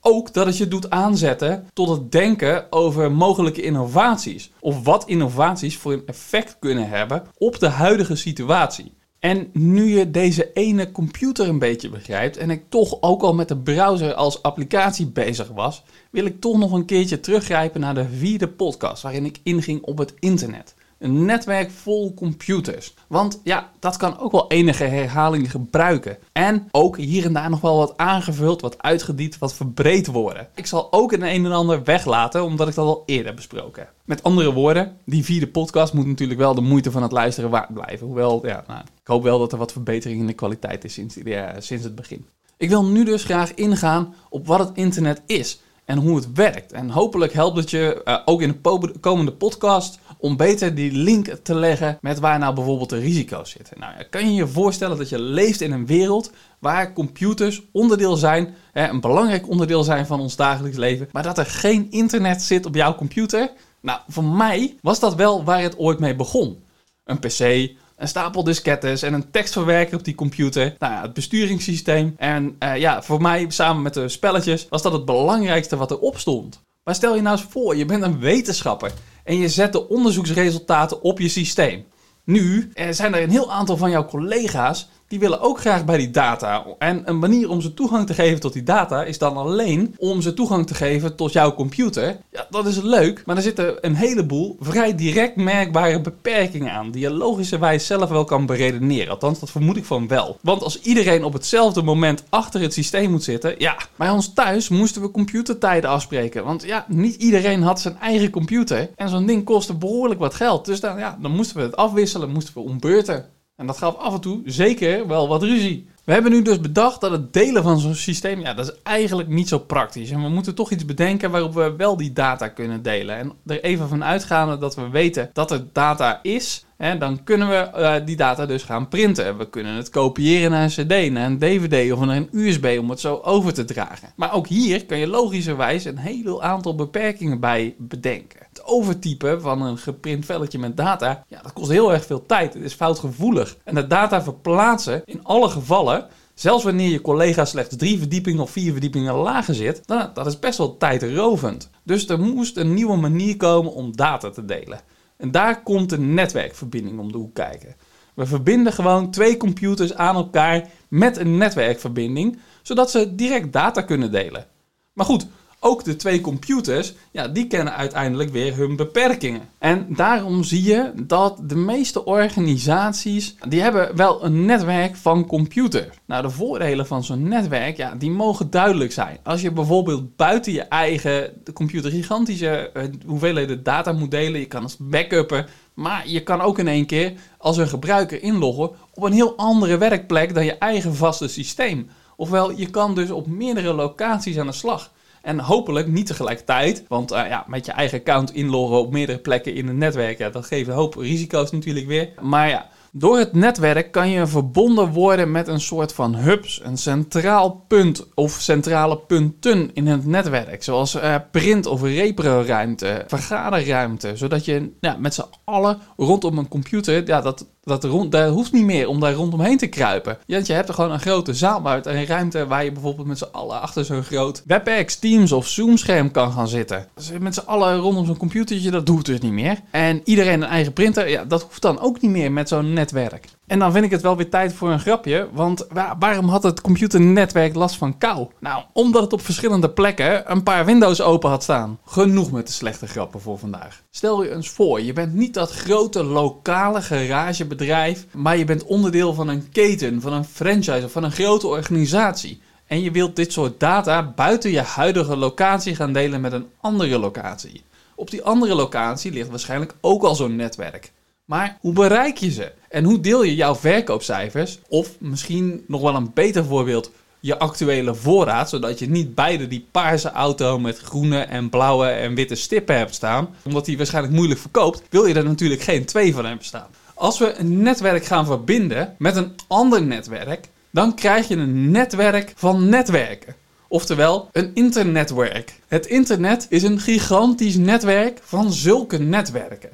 ook 0.05 0.33
dat 0.33 0.45
het 0.45 0.57
je 0.57 0.67
doet 0.67 0.89
aanzetten 0.89 1.67
tot 1.74 1.89
het 1.89 2.12
denken 2.12 2.71
over 2.71 3.12
mogelijke 3.12 3.62
innovaties. 3.62 4.51
Of 4.59 4.83
wat 4.83 5.07
innovaties 5.07 5.77
voor 5.77 5.93
een 5.93 6.05
effect 6.05 6.57
kunnen 6.59 6.89
hebben 6.89 7.24
op 7.38 7.59
de 7.59 7.67
huidige 7.67 8.15
situatie. 8.15 8.93
En 9.19 9.50
nu 9.53 9.97
je 9.97 10.12
deze 10.12 10.53
ene 10.53 10.91
computer 10.91 11.47
een 11.47 11.59
beetje 11.59 11.89
begrijpt 11.89 12.38
en 12.38 12.50
ik 12.50 12.63
toch 12.69 12.97
ook 13.01 13.21
al 13.21 13.33
met 13.33 13.47
de 13.47 13.57
browser 13.57 14.13
als 14.13 14.41
applicatie 14.41 15.07
bezig 15.07 15.47
was, 15.47 15.83
wil 16.12 16.25
ik 16.25 16.39
toch 16.39 16.57
nog 16.57 16.71
een 16.71 16.85
keertje 16.85 17.19
teruggrijpen 17.19 17.81
naar 17.81 17.95
de 17.95 18.09
vierde 18.09 18.47
podcast 18.47 19.03
waarin 19.03 19.25
ik 19.25 19.39
inging 19.43 19.81
op 19.81 19.97
het 19.97 20.13
internet. 20.19 20.75
Een 20.97 21.25
netwerk 21.25 21.71
vol 21.71 22.13
computers. 22.13 22.93
Want 23.07 23.41
ja, 23.43 23.71
dat 23.79 23.97
kan 23.97 24.19
ook 24.19 24.31
wel 24.31 24.47
enige 24.47 24.83
herhaling 24.83 25.51
gebruiken. 25.51 26.17
En 26.31 26.67
ook 26.71 26.97
hier 26.97 27.25
en 27.25 27.33
daar 27.33 27.49
nog 27.49 27.61
wel 27.61 27.77
wat 27.77 27.97
aangevuld, 27.97 28.61
wat 28.61 28.81
uitgediept, 28.81 29.37
wat 29.37 29.53
verbreed 29.53 30.07
worden. 30.07 30.47
Ik 30.55 30.65
zal 30.65 30.91
ook 30.91 31.11
een 31.11 31.23
een 31.23 31.45
en 31.45 31.51
ander 31.51 31.83
weglaten, 31.83 32.43
omdat 32.43 32.67
ik 32.67 32.75
dat 32.75 32.85
al 32.85 33.03
eerder 33.05 33.33
besproken. 33.33 33.87
Met 34.05 34.23
andere 34.23 34.53
woorden, 34.53 34.97
die 35.05 35.23
vierde 35.23 35.47
podcast 35.47 35.93
moet 35.93 36.07
natuurlijk 36.07 36.39
wel 36.39 36.55
de 36.55 36.61
moeite 36.61 36.91
van 36.91 37.01
het 37.01 37.11
luisteren 37.11 37.49
waard 37.49 37.73
blijven. 37.73 38.07
Hoewel, 38.07 38.47
ja, 38.47 38.63
nou, 38.67 38.81
ik 38.81 39.07
hoop 39.07 39.23
wel 39.23 39.39
dat 39.39 39.51
er 39.51 39.57
wat 39.57 39.71
verbetering 39.71 40.19
in 40.19 40.27
de 40.27 40.33
kwaliteit 40.33 40.83
is 40.83 40.93
sinds, 40.93 41.17
sinds 41.57 41.83
het 41.83 41.95
begin. 41.95 42.25
Ik 42.57 42.69
wil 42.69 42.85
nu 42.85 43.03
dus 43.03 43.23
graag 43.23 43.53
ingaan 43.53 44.13
op 44.29 44.47
wat 44.47 44.59
het 44.59 44.71
internet 44.73 45.21
is 45.25 45.59
en 45.86 45.98
hoe 45.98 46.15
het 46.15 46.34
werkt. 46.34 46.72
En 46.72 46.89
hopelijk 46.89 47.34
helpt 47.34 47.58
het 47.58 47.70
je 47.70 48.01
uh, 48.06 48.18
ook 48.25 48.42
in 48.42 48.60
de 48.62 49.00
komende 49.00 49.32
podcast 49.32 50.00
om 50.18 50.38
beter 50.38 50.75
die 50.75 50.92
link 50.92 51.27
te 51.44 51.56
leggen 51.56 51.98
met 52.01 52.20
waar 52.20 52.39
nou 52.39 52.56
bijvoorbeeld 52.56 52.89
de 52.89 53.00
risico's 53.00 53.50
zitten. 53.50 53.80
Nou, 53.80 54.04
kan 54.10 54.25
je 54.25 54.34
je 54.34 54.48
voorstellen 54.48 54.98
dat 54.98 55.10
je 55.10 55.20
leeft 55.20 55.62
in 55.62 55.72
een 55.72 55.86
wereld 55.86 56.32
waar 56.60 56.94
computers 56.94 57.62
onderdeel 57.72 58.15
zijn, 58.15 58.56
hè, 58.72 58.88
een 58.89 59.01
belangrijk 59.01 59.50
onderdeel 59.50 59.84
zijn 59.84 60.06
van 60.06 60.20
ons 60.20 60.36
dagelijks 60.36 60.77
leven, 60.77 61.10
maar 61.12 61.24
dat 61.24 61.38
er 61.38 61.46
geen 61.46 61.92
internet 61.92 62.42
zit 62.42 62.65
op 62.65 62.75
jouw 62.75 62.96
computer? 62.96 63.51
Nou, 63.82 64.00
voor 64.08 64.24
mij 64.24 64.75
was 64.82 65.00
dat 65.00 65.15
wel 65.15 65.44
waar 65.44 65.62
het 65.62 65.77
ooit 65.77 66.00
mee 66.00 66.15
begon. 66.15 66.63
Een 67.04 67.20
PC, 67.20 67.70
een 67.97 68.07
stapel 68.07 68.43
diskettes 68.43 69.01
en 69.01 69.13
een 69.13 69.31
tekstverwerker 69.31 69.97
op 69.97 70.03
die 70.03 70.15
computer. 70.15 70.75
Nou 70.79 70.93
ja, 70.93 71.01
het 71.01 71.13
besturingssysteem. 71.13 72.13
En 72.17 72.55
uh, 72.59 72.77
ja, 72.77 73.03
voor 73.03 73.21
mij 73.21 73.45
samen 73.47 73.81
met 73.81 73.93
de 73.93 74.09
spelletjes 74.09 74.67
was 74.69 74.81
dat 74.81 74.91
het 74.91 75.05
belangrijkste 75.05 75.75
wat 75.75 75.91
erop 75.91 76.19
stond. 76.19 76.61
Maar 76.83 76.95
stel 76.95 77.15
je 77.15 77.21
nou 77.21 77.37
eens 77.37 77.47
voor, 77.49 77.75
je 77.75 77.85
bent 77.85 78.03
een 78.03 78.19
wetenschapper 78.19 78.91
en 79.23 79.37
je 79.37 79.49
zet 79.49 79.71
de 79.71 79.89
onderzoeksresultaten 79.89 81.01
op 81.01 81.19
je 81.19 81.29
systeem. 81.29 81.85
Nu 82.23 82.71
zijn 82.89 83.15
er 83.15 83.23
een 83.23 83.29
heel 83.29 83.51
aantal 83.51 83.77
van 83.77 83.89
jouw 83.89 84.05
collega's 84.05 84.89
die 85.07 85.19
willen 85.19 85.41
ook 85.41 85.59
graag 85.59 85.85
bij 85.85 85.97
die 85.97 86.12
data. 86.12 86.65
En 86.79 87.01
een 87.05 87.19
manier 87.19 87.50
om 87.50 87.62
ze 87.62 87.74
toegang 87.74 88.07
te 88.07 88.13
geven 88.13 88.39
tot 88.39 88.53
die 88.53 88.63
data 88.63 89.03
is 89.03 89.17
dan 89.17 89.38
alleen 89.38 89.95
om 89.97 90.21
ze 90.21 90.33
toegang 90.33 90.67
te 90.67 90.74
geven 90.74 91.15
tot 91.15 91.31
jouw 91.31 91.53
computer. 91.53 92.17
Ja, 92.31 92.47
dat 92.50 92.65
is 92.65 92.81
leuk, 92.81 93.24
maar 93.25 93.35
er 93.35 93.41
zitten 93.41 93.77
een 93.81 93.95
heleboel 93.95 94.57
vrij 94.59 94.95
direct 94.95 95.35
merkbare 95.35 96.01
beperkingen 96.01 96.71
aan, 96.71 96.91
die 96.91 97.01
je 97.01 97.12
logischerwijs 97.12 97.85
zelf 97.85 98.09
wel 98.09 98.24
kan 98.24 98.45
beredeneren. 98.45 99.12
Althans, 99.12 99.39
dat 99.39 99.51
vermoed 99.51 99.77
ik 99.77 99.85
van 99.85 100.07
wel. 100.07 100.38
Want 100.41 100.63
als 100.63 100.81
iedereen 100.81 101.24
op 101.24 101.33
hetzelfde 101.33 101.81
moment 101.81 102.24
achter 102.29 102.62
het 102.62 102.74
systeem 102.74 103.12
moet 103.12 103.24
zitten, 103.24 103.55
ja, 103.57 103.77
bij 103.95 104.09
ons 104.09 104.33
thuis 104.33 104.69
moesten 104.69 105.01
we 105.01 105.12
computertijden 105.12 105.89
afspreken. 105.89 106.43
Want 106.43 106.63
ja, 106.63 106.85
niet 106.88 107.15
iedereen 107.15 107.62
had 107.62 107.81
zijn 107.81 107.97
eigen 107.97 108.29
computer. 108.29 108.89
En 108.95 109.09
zo'n 109.09 109.25
ding 109.25 109.43
kostte 109.43 109.74
behoorlijk 109.74 110.19
wat 110.19 110.33
geld. 110.33 110.65
Dus 110.65 110.79
dan, 110.79 110.97
ja, 110.97 111.17
dan 111.21 111.31
moesten 111.31 111.57
we 111.57 111.63
het 111.63 111.75
afwisselen, 111.75 112.31
moesten 112.31 112.53
we 112.53 112.59
ombeurten. 112.59 113.35
En 113.55 113.67
dat 113.67 113.77
gaf 113.77 113.95
af 113.95 114.13
en 114.13 114.21
toe 114.21 114.41
zeker 114.45 115.07
wel 115.07 115.27
wat 115.27 115.43
ruzie. 115.43 115.88
We 116.05 116.13
hebben 116.13 116.31
nu 116.31 116.41
dus 116.41 116.59
bedacht 116.59 117.01
dat 117.01 117.12
het 117.12 117.33
delen 117.33 117.63
van 117.63 117.79
zo'n 117.79 117.95
systeem, 117.95 118.39
ja, 118.39 118.53
dat 118.53 118.67
is 118.67 118.81
eigenlijk 118.83 119.29
niet 119.29 119.47
zo 119.47 119.59
praktisch. 119.59 120.12
En 120.12 120.21
we 120.21 120.29
moeten 120.29 120.55
toch 120.55 120.71
iets 120.71 120.85
bedenken 120.85 121.31
waarop 121.31 121.53
we 121.53 121.75
wel 121.77 121.97
die 121.97 122.13
data 122.13 122.47
kunnen 122.47 122.81
delen. 122.81 123.17
En 123.17 123.33
er 123.45 123.63
even 123.63 123.88
van 123.88 124.03
uitgaande 124.03 124.57
dat 124.57 124.75
we 124.75 124.89
weten 124.89 125.29
dat 125.33 125.51
er 125.51 125.65
data 125.71 126.19
is, 126.21 126.65
hè, 126.77 126.97
dan 126.97 127.24
kunnen 127.24 127.50
we 127.50 127.71
uh, 127.75 128.05
die 128.05 128.15
data 128.15 128.45
dus 128.45 128.63
gaan 128.63 128.88
printen. 128.88 129.38
We 129.38 129.50
kunnen 129.50 129.75
het 129.75 129.89
kopiëren 129.89 130.51
naar 130.51 130.63
een 130.63 130.85
cd, 130.85 131.12
naar 131.12 131.25
een 131.25 131.39
dvd 131.39 131.91
of 131.91 132.00
naar 132.00 132.15
een 132.15 132.29
usb 132.31 132.77
om 132.79 132.89
het 132.89 133.00
zo 133.00 133.19
over 133.24 133.53
te 133.53 133.65
dragen. 133.65 134.13
Maar 134.15 134.33
ook 134.33 134.47
hier 134.47 134.85
kan 134.85 134.97
je 134.97 135.07
logischerwijs 135.07 135.85
een 135.85 135.97
heel 135.97 136.43
aantal 136.43 136.75
beperkingen 136.75 137.39
bij 137.39 137.75
bedenken 137.77 138.44
overtypen 138.65 139.41
van 139.41 139.62
een 139.62 139.77
geprint 139.77 140.25
velletje 140.25 140.60
met 140.60 140.77
data, 140.77 141.24
ja, 141.27 141.41
dat 141.41 141.53
kost 141.53 141.72
heel 141.72 141.93
erg 141.93 142.05
veel 142.05 142.25
tijd. 142.25 142.53
Het 142.53 142.63
is 142.63 142.74
foutgevoelig. 142.74 143.57
En 143.63 143.75
de 143.75 143.88
data 143.88 144.24
verplaatsen 144.24 145.01
in 145.05 145.24
alle 145.24 145.50
gevallen, 145.50 146.07
zelfs 146.34 146.63
wanneer 146.63 146.89
je 146.89 147.01
collega 147.01 147.45
slechts 147.45 147.75
drie 147.75 147.98
verdiepingen 147.98 148.41
of 148.41 148.51
vier 148.51 148.72
verdiepingen 148.72 149.13
lager 149.13 149.55
zit, 149.55 149.88
dan, 149.88 150.10
dat 150.13 150.25
is 150.25 150.39
best 150.39 150.57
wel 150.57 150.77
tijdrovend. 150.77 151.69
Dus 151.84 152.10
er 152.10 152.19
moest 152.19 152.57
een 152.57 152.74
nieuwe 152.74 152.95
manier 152.95 153.38
komen 153.38 153.74
om 153.74 153.95
data 153.95 154.29
te 154.29 154.45
delen. 154.45 154.79
En 155.17 155.31
daar 155.31 155.63
komt 155.63 155.91
een 155.91 156.13
netwerkverbinding 156.13 157.00
om 157.00 157.12
de 157.12 157.17
hoek 157.17 157.34
kijken. 157.34 157.75
We 158.15 158.25
verbinden 158.25 158.74
gewoon 158.74 159.12
twee 159.12 159.38
computers 159.38 159.93
aan 159.93 160.15
elkaar 160.15 160.69
met 160.89 161.17
een 161.17 161.38
netwerkverbinding, 161.38 162.39
zodat 162.62 162.91
ze 162.91 163.15
direct 163.15 163.53
data 163.53 163.81
kunnen 163.81 164.12
delen. 164.12 164.45
Maar 164.93 165.05
goed, 165.05 165.27
ook 165.65 165.84
de 165.84 165.95
twee 165.95 166.22
computers, 166.22 166.93
ja, 167.12 167.27
die 167.27 167.48
kennen 167.48 167.75
uiteindelijk 167.75 168.29
weer 168.29 168.55
hun 168.55 168.75
beperkingen. 168.75 169.41
En 169.57 169.86
daarom 169.89 170.43
zie 170.43 170.63
je 170.63 170.91
dat 170.95 171.39
de 171.43 171.55
meeste 171.55 172.05
organisaties, 172.05 173.36
die 173.48 173.62
hebben 173.62 173.95
wel 173.95 174.24
een 174.24 174.45
netwerk 174.45 174.95
van 174.95 175.25
computers. 175.25 175.88
Nou, 176.05 176.22
de 176.22 176.29
voordelen 176.29 176.88
van 176.88 177.03
zo'n 177.03 177.27
netwerk, 177.27 177.77
ja, 177.77 177.95
die 177.95 178.12
mogen 178.12 178.50
duidelijk 178.50 178.91
zijn. 178.91 179.17
Als 179.24 179.41
je 179.41 179.51
bijvoorbeeld 179.51 180.15
buiten 180.15 180.53
je 180.53 180.62
eigen 180.62 181.31
computer 181.53 181.91
gigantische 181.91 182.72
uh, 182.74 182.84
hoeveelheden 183.05 183.63
data 183.63 183.91
moet 183.91 184.12
delen, 184.12 184.39
je 184.39 184.45
kan 184.45 184.63
het 184.63 184.77
backuppen, 184.79 185.45
maar 185.74 186.07
je 186.07 186.24
kan 186.24 186.41
ook 186.41 186.60
in 186.60 186.67
één 186.67 186.86
keer 186.86 187.13
als 187.38 187.57
een 187.57 187.67
gebruiker 187.67 188.24
inloggen 188.24 188.69
op 188.93 189.03
een 189.03 189.13
heel 189.13 189.36
andere 189.38 189.77
werkplek 189.77 190.34
dan 190.34 190.45
je 190.45 190.57
eigen 190.57 190.95
vaste 190.95 191.27
systeem. 191.27 191.89
Ofwel, 192.17 192.51
je 192.51 192.69
kan 192.69 192.95
dus 192.95 193.12
op 193.12 193.27
meerdere 193.27 193.74
locaties 193.74 194.38
aan 194.38 194.45
de 194.45 194.51
slag. 194.51 194.93
En 195.25 195.39
hopelijk 195.39 195.88
niet 195.88 196.05
tegelijkertijd. 196.05 196.86
Want 196.88 197.12
uh, 197.12 197.27
ja, 197.27 197.46
met 197.48 197.65
je 197.65 197.72
eigen 197.72 198.00
account 198.00 198.34
inloggen 198.34 198.77
op 198.77 198.91
meerdere 198.91 199.20
plekken 199.20 199.55
in 199.55 199.67
een 199.67 199.77
netwerk, 199.77 200.17
ja, 200.17 200.29
dat 200.29 200.46
geeft 200.46 200.67
een 200.67 200.74
hoop 200.74 200.96
risico's 200.96 201.51
natuurlijk 201.51 201.88
weer. 201.88 202.10
Maar 202.22 202.50
ja, 202.50 202.70
door 202.91 203.17
het 203.17 203.34
netwerk 203.34 203.91
kan 203.91 204.10
je 204.10 204.27
verbonden 204.27 204.91
worden 204.91 205.32
met 205.32 205.48
een 205.48 205.60
soort 205.60 205.94
van 205.94 206.15
hubs, 206.15 206.62
een 206.63 206.77
centraal 206.77 207.63
punt 207.67 208.08
of 208.13 208.32
centrale 208.32 208.98
punten 208.98 209.70
in 209.74 209.88
het 209.88 210.05
netwerk. 210.05 210.63
Zoals 210.63 210.96
uh, 210.96 211.15
print- 211.32 211.65
of 211.65 211.82
repro-ruimte, 211.82 213.03
vergaderruimte. 213.08 214.15
Zodat 214.15 214.46
je 214.46 214.72
ja, 214.79 214.96
met 215.00 215.13
z'n 215.13 215.25
allen 215.44 215.79
rondom 215.98 216.38
een 216.38 216.48
computer, 216.48 217.08
ja, 217.08 217.22
dat 217.22 217.48
Dat 217.65 217.84
rond, 217.84 218.12
daar 218.12 218.27
hoeft 218.27 218.51
niet 218.51 218.65
meer 218.65 218.88
om 218.88 219.00
daar 219.00 219.13
rondomheen 219.13 219.57
te 219.57 219.67
kruipen. 219.67 220.17
Ja, 220.25 220.39
je 220.43 220.53
hebt 220.53 220.67
er 220.67 220.74
gewoon 220.74 220.91
een 220.91 221.00
grote 221.00 221.34
zaal 221.34 221.62
buiten, 221.62 221.98
een 221.98 222.05
ruimte 222.05 222.48
waar 222.48 222.63
je 222.63 222.72
bijvoorbeeld 222.72 223.07
met 223.07 223.17
z'n 223.17 223.27
allen 223.31 223.62
achter 223.62 223.86
zo'n 223.86 224.03
groot 224.03 224.43
WebEx, 224.45 224.95
Teams 225.00 225.31
of 225.31 225.48
Zoom 225.48 225.77
scherm 225.77 226.12
kan 226.12 226.31
gaan 226.31 226.48
zitten. 226.48 226.88
Dus 226.95 227.12
met 227.19 227.34
z'n 227.34 227.45
allen 227.45 227.77
rondom 227.77 228.05
zo'n 228.05 228.17
computertje, 228.17 228.72
dat 228.72 228.86
doet 228.86 229.05
dus 229.05 229.19
niet 229.19 229.31
meer. 229.31 229.60
En 229.72 230.01
iedereen 230.03 230.41
een 230.41 230.48
eigen 230.48 230.74
printer, 230.74 231.10
ja, 231.10 231.25
dat 231.25 231.41
hoeft 231.41 231.62
dan 231.62 231.79
ook 231.79 232.01
niet 232.01 232.12
meer 232.12 232.31
met 232.31 232.48
zo'n 232.48 232.74
netwerk. 232.74 233.27
En 233.47 233.59
dan 233.59 233.71
vind 233.71 233.85
ik 233.85 233.91
het 233.91 234.01
wel 234.01 234.17
weer 234.17 234.29
tijd 234.29 234.53
voor 234.53 234.71
een 234.71 234.79
grapje, 234.79 235.29
want 235.31 235.67
waarom 235.99 236.27
had 236.27 236.43
het 236.43 236.61
computernetwerk 236.61 237.55
last 237.55 237.75
van 237.75 237.97
kou? 237.97 238.27
Nou, 238.39 238.63
omdat 238.73 239.01
het 239.01 239.13
op 239.13 239.21
verschillende 239.21 239.69
plekken 239.69 240.31
een 240.31 240.43
paar 240.43 240.65
Windows 240.65 241.01
open 241.01 241.29
had 241.29 241.43
staan. 241.43 241.79
Genoeg 241.85 242.31
met 242.31 242.47
de 242.47 242.53
slechte 242.53 242.87
grappen 242.87 243.21
voor 243.21 243.39
vandaag. 243.39 243.81
Stel 243.89 244.23
je 244.23 244.31
eens 244.31 244.49
voor, 244.49 244.81
je 244.81 244.93
bent 244.93 245.13
niet 245.13 245.33
dat 245.33 245.51
grote 245.51 246.03
lokale 246.03 246.81
garagebedrijf, 246.81 248.05
maar 248.13 248.37
je 248.37 248.45
bent 248.45 248.63
onderdeel 248.63 249.13
van 249.13 249.27
een 249.27 249.49
keten, 249.51 250.01
van 250.01 250.13
een 250.13 250.25
franchise 250.25 250.85
of 250.85 250.91
van 250.91 251.03
een 251.03 251.11
grote 251.11 251.47
organisatie. 251.47 252.41
En 252.67 252.81
je 252.81 252.91
wilt 252.91 253.15
dit 253.15 253.33
soort 253.33 253.59
data 253.59 254.13
buiten 254.15 254.51
je 254.51 254.61
huidige 254.61 255.15
locatie 255.17 255.75
gaan 255.75 255.93
delen 255.93 256.21
met 256.21 256.31
een 256.31 256.47
andere 256.61 256.99
locatie. 256.99 257.63
Op 257.95 258.09
die 258.09 258.23
andere 258.23 258.55
locatie 258.55 259.11
ligt 259.11 259.29
waarschijnlijk 259.29 259.75
ook 259.81 260.03
al 260.03 260.15
zo'n 260.15 260.35
netwerk. 260.35 260.91
Maar 261.25 261.58
hoe 261.62 261.74
bereik 261.74 262.17
je 262.17 262.32
ze? 262.32 262.51
En 262.70 262.84
hoe 262.84 263.00
deel 263.00 263.24
je 263.24 263.36
jouw 263.36 263.55
verkoopcijfers? 263.55 264.60
Of 264.67 264.89
misschien 265.00 265.63
nog 265.67 265.82
wel 265.82 265.96
een 265.96 266.12
beter 266.13 266.46
voorbeeld, 266.46 266.91
je 267.20 267.38
actuele 267.38 267.96
voorraad, 267.96 268.50
zodat 268.50 268.79
je 268.79 268.89
niet 268.89 269.15
beide 269.15 269.48
die 269.48 269.67
paarse 269.72 270.12
auto 270.12 270.60
met 270.60 270.79
groene 270.79 271.20
en 271.20 271.50
blauwe 271.50 271.88
en 271.88 272.15
witte 272.15 272.36
stippen 272.36 272.77
hebt 272.77 272.94
staan, 272.94 273.29
omdat 273.44 273.65
die 273.65 273.77
waarschijnlijk 273.77 274.13
moeilijk 274.13 274.39
verkoopt, 274.39 274.82
wil 274.89 275.05
je 275.05 275.13
er 275.13 275.24
natuurlijk 275.24 275.62
geen 275.62 275.86
twee 275.86 276.13
van 276.13 276.25
hebben 276.25 276.46
staan. 276.46 276.67
Als 276.94 277.20
we 277.20 277.34
een 277.38 277.62
netwerk 277.62 278.05
gaan 278.05 278.25
verbinden 278.25 278.96
met 278.98 279.15
een 279.15 279.36
ander 279.48 279.82
netwerk, 279.82 280.50
dan 280.72 280.96
krijg 280.96 281.27
je 281.27 281.36
een 281.36 281.72
netwerk 281.72 282.34
van 282.36 282.70
netwerken. 282.70 283.36
Oftewel, 283.67 284.29
een 284.32 284.51
internetwerk. 284.53 285.60
Het 285.67 285.86
internet 285.86 286.46
is 286.50 286.63
een 286.63 286.79
gigantisch 286.79 287.55
netwerk 287.55 288.20
van 288.24 288.53
zulke 288.53 288.98
netwerken. 288.98 289.70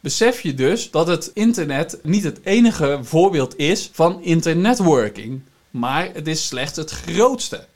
Besef 0.00 0.40
je 0.40 0.54
dus 0.54 0.90
dat 0.90 1.06
het 1.06 1.30
internet 1.34 1.98
niet 2.02 2.24
het 2.24 2.40
enige 2.44 2.98
voorbeeld 3.02 3.58
is 3.58 3.90
van 3.92 4.22
internetworking, 4.22 5.40
maar 5.70 6.10
het 6.12 6.26
is 6.26 6.46
slechts 6.46 6.76
het 6.76 6.90
grootste. 6.90 7.66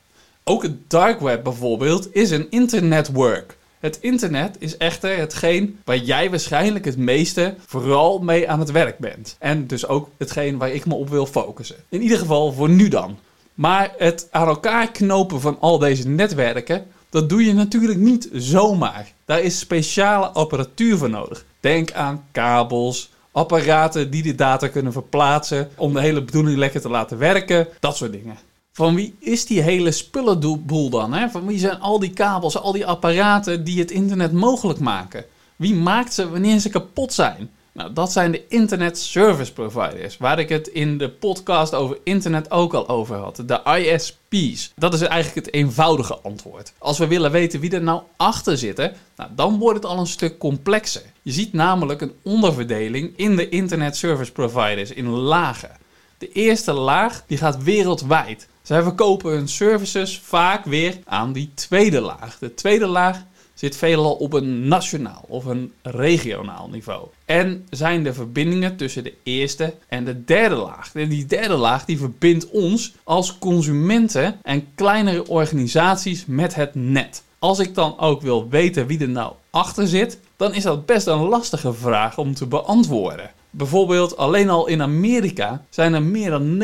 Ook 0.43 0.63
het 0.63 0.89
dark 0.89 1.19
web 1.19 1.43
bijvoorbeeld 1.43 2.15
is 2.15 2.31
een 2.31 2.47
internetwork. 2.49 3.57
Het 3.79 3.97
internet 4.01 4.55
is 4.59 4.77
echter 4.77 5.17
hetgeen 5.17 5.79
waar 5.85 5.97
jij 5.97 6.29
waarschijnlijk 6.29 6.85
het 6.85 6.97
meeste 6.97 7.55
vooral 7.65 8.19
mee 8.19 8.49
aan 8.49 8.59
het 8.59 8.71
werk 8.71 8.97
bent. 8.97 9.35
En 9.39 9.67
dus 9.67 9.87
ook 9.87 10.09
hetgeen 10.17 10.57
waar 10.57 10.71
ik 10.71 10.85
me 10.85 10.93
op 10.93 11.09
wil 11.09 11.25
focussen. 11.25 11.75
In 11.89 12.01
ieder 12.01 12.17
geval 12.17 12.51
voor 12.51 12.69
nu 12.69 12.87
dan. 12.87 13.17
Maar 13.53 13.93
het 13.97 14.27
aan 14.31 14.47
elkaar 14.47 14.91
knopen 14.91 15.41
van 15.41 15.57
al 15.59 15.77
deze 15.77 16.07
netwerken, 16.07 16.85
dat 17.09 17.29
doe 17.29 17.45
je 17.45 17.53
natuurlijk 17.53 17.99
niet 17.99 18.29
zomaar. 18.33 19.11
Daar 19.25 19.41
is 19.41 19.59
speciale 19.59 20.27
apparatuur 20.27 20.97
voor 20.97 21.09
nodig. 21.09 21.45
Denk 21.63 21.91
aan 21.91 22.23
kabels, 22.31 23.09
apparaten 23.31 24.11
die 24.11 24.23
de 24.23 24.35
data 24.35 24.67
kunnen 24.67 24.91
verplaatsen 24.91 25.69
om 25.75 25.93
de 25.93 26.01
hele 26.01 26.23
bedoeling 26.23 26.57
lekker 26.57 26.81
te 26.81 26.89
laten 26.89 27.17
werken, 27.17 27.67
dat 27.79 27.97
soort 27.97 28.11
dingen. 28.11 28.37
Van 28.71 28.95
wie 28.95 29.15
is 29.19 29.45
die 29.45 29.61
hele 29.61 29.91
spullenboel 29.91 30.89
dan? 30.89 31.13
Hè? 31.13 31.29
Van 31.29 31.45
wie 31.45 31.59
zijn 31.59 31.79
al 31.79 31.99
die 31.99 32.09
kabels, 32.09 32.57
al 32.57 32.71
die 32.71 32.85
apparaten 32.85 33.63
die 33.63 33.79
het 33.79 33.91
internet 33.91 34.31
mogelijk 34.31 34.79
maken? 34.79 35.25
Wie 35.55 35.75
maakt 35.75 36.13
ze 36.13 36.29
wanneer 36.29 36.59
ze 36.59 36.69
kapot 36.69 37.13
zijn? 37.13 37.49
Nou, 37.73 37.93
dat 37.93 38.11
zijn 38.11 38.31
de 38.31 38.47
Internet 38.47 38.97
Service 38.97 39.53
Providers, 39.53 40.17
waar 40.17 40.39
ik 40.39 40.49
het 40.49 40.67
in 40.67 40.97
de 40.97 41.09
podcast 41.09 41.73
over 41.73 41.97
internet 42.03 42.51
ook 42.51 42.73
al 42.73 42.89
over 42.89 43.15
had. 43.15 43.43
De 43.45 43.61
ISP's. 43.77 44.71
Dat 44.75 44.93
is 44.93 45.01
eigenlijk 45.01 45.45
het 45.45 45.55
eenvoudige 45.55 46.17
antwoord. 46.17 46.73
Als 46.77 46.97
we 46.97 47.07
willen 47.07 47.31
weten 47.31 47.59
wie 47.59 47.71
er 47.71 47.81
nou 47.81 48.01
achter 48.17 48.57
zitten, 48.57 48.93
nou, 49.15 49.29
dan 49.35 49.57
wordt 49.57 49.75
het 49.75 49.91
al 49.91 49.99
een 49.99 50.07
stuk 50.07 50.37
complexer. 50.37 51.01
Je 51.21 51.31
ziet 51.31 51.53
namelijk 51.53 52.01
een 52.01 52.13
onderverdeling 52.23 53.13
in 53.15 53.35
de 53.35 53.49
Internet 53.49 53.95
Service 53.95 54.31
Providers 54.31 54.91
in 54.91 55.09
lagen. 55.09 55.77
De 56.17 56.31
eerste 56.31 56.73
laag 56.73 57.23
die 57.27 57.37
gaat 57.37 57.63
wereldwijd. 57.63 58.47
Zij 58.61 58.81
verkopen 58.83 59.31
hun 59.31 59.47
services 59.47 60.19
vaak 60.19 60.65
weer 60.65 60.97
aan 61.05 61.33
die 61.33 61.51
tweede 61.53 62.01
laag. 62.01 62.37
De 62.39 62.53
tweede 62.53 62.87
laag 62.87 63.23
zit 63.63 63.77
veelal 63.77 64.13
op 64.13 64.33
een 64.33 64.67
nationaal 64.67 65.25
of 65.27 65.45
een 65.45 65.71
regionaal 65.81 66.69
niveau. 66.71 67.07
En 67.25 67.65
zijn 67.69 68.03
de 68.03 68.13
verbindingen 68.13 68.75
tussen 68.75 69.03
de 69.03 69.13
eerste 69.23 69.73
en 69.87 70.05
de 70.05 70.23
derde 70.23 70.55
laag. 70.55 70.91
En 70.93 71.09
die 71.09 71.25
derde 71.25 71.55
laag 71.55 71.85
die 71.85 71.97
verbindt 71.97 72.49
ons 72.49 72.93
als 73.03 73.37
consumenten 73.37 74.39
en 74.41 74.67
kleinere 74.75 75.27
organisaties 75.27 76.25
met 76.25 76.55
het 76.55 76.75
net. 76.75 77.23
Als 77.39 77.59
ik 77.59 77.75
dan 77.75 77.99
ook 77.99 78.21
wil 78.21 78.49
weten 78.49 78.87
wie 78.87 78.99
er 78.99 79.09
nou 79.09 79.33
achter 79.49 79.87
zit, 79.87 80.19
dan 80.37 80.53
is 80.53 80.63
dat 80.63 80.85
best 80.85 81.07
een 81.07 81.27
lastige 81.27 81.73
vraag 81.73 82.17
om 82.17 82.33
te 82.33 82.45
beantwoorden. 82.45 83.31
Bijvoorbeeld 83.55 84.17
alleen 84.17 84.49
al 84.49 84.67
in 84.67 84.81
Amerika 84.81 85.65
zijn 85.69 85.93
er 85.93 86.03
meer 86.03 86.29
dan 86.29 86.57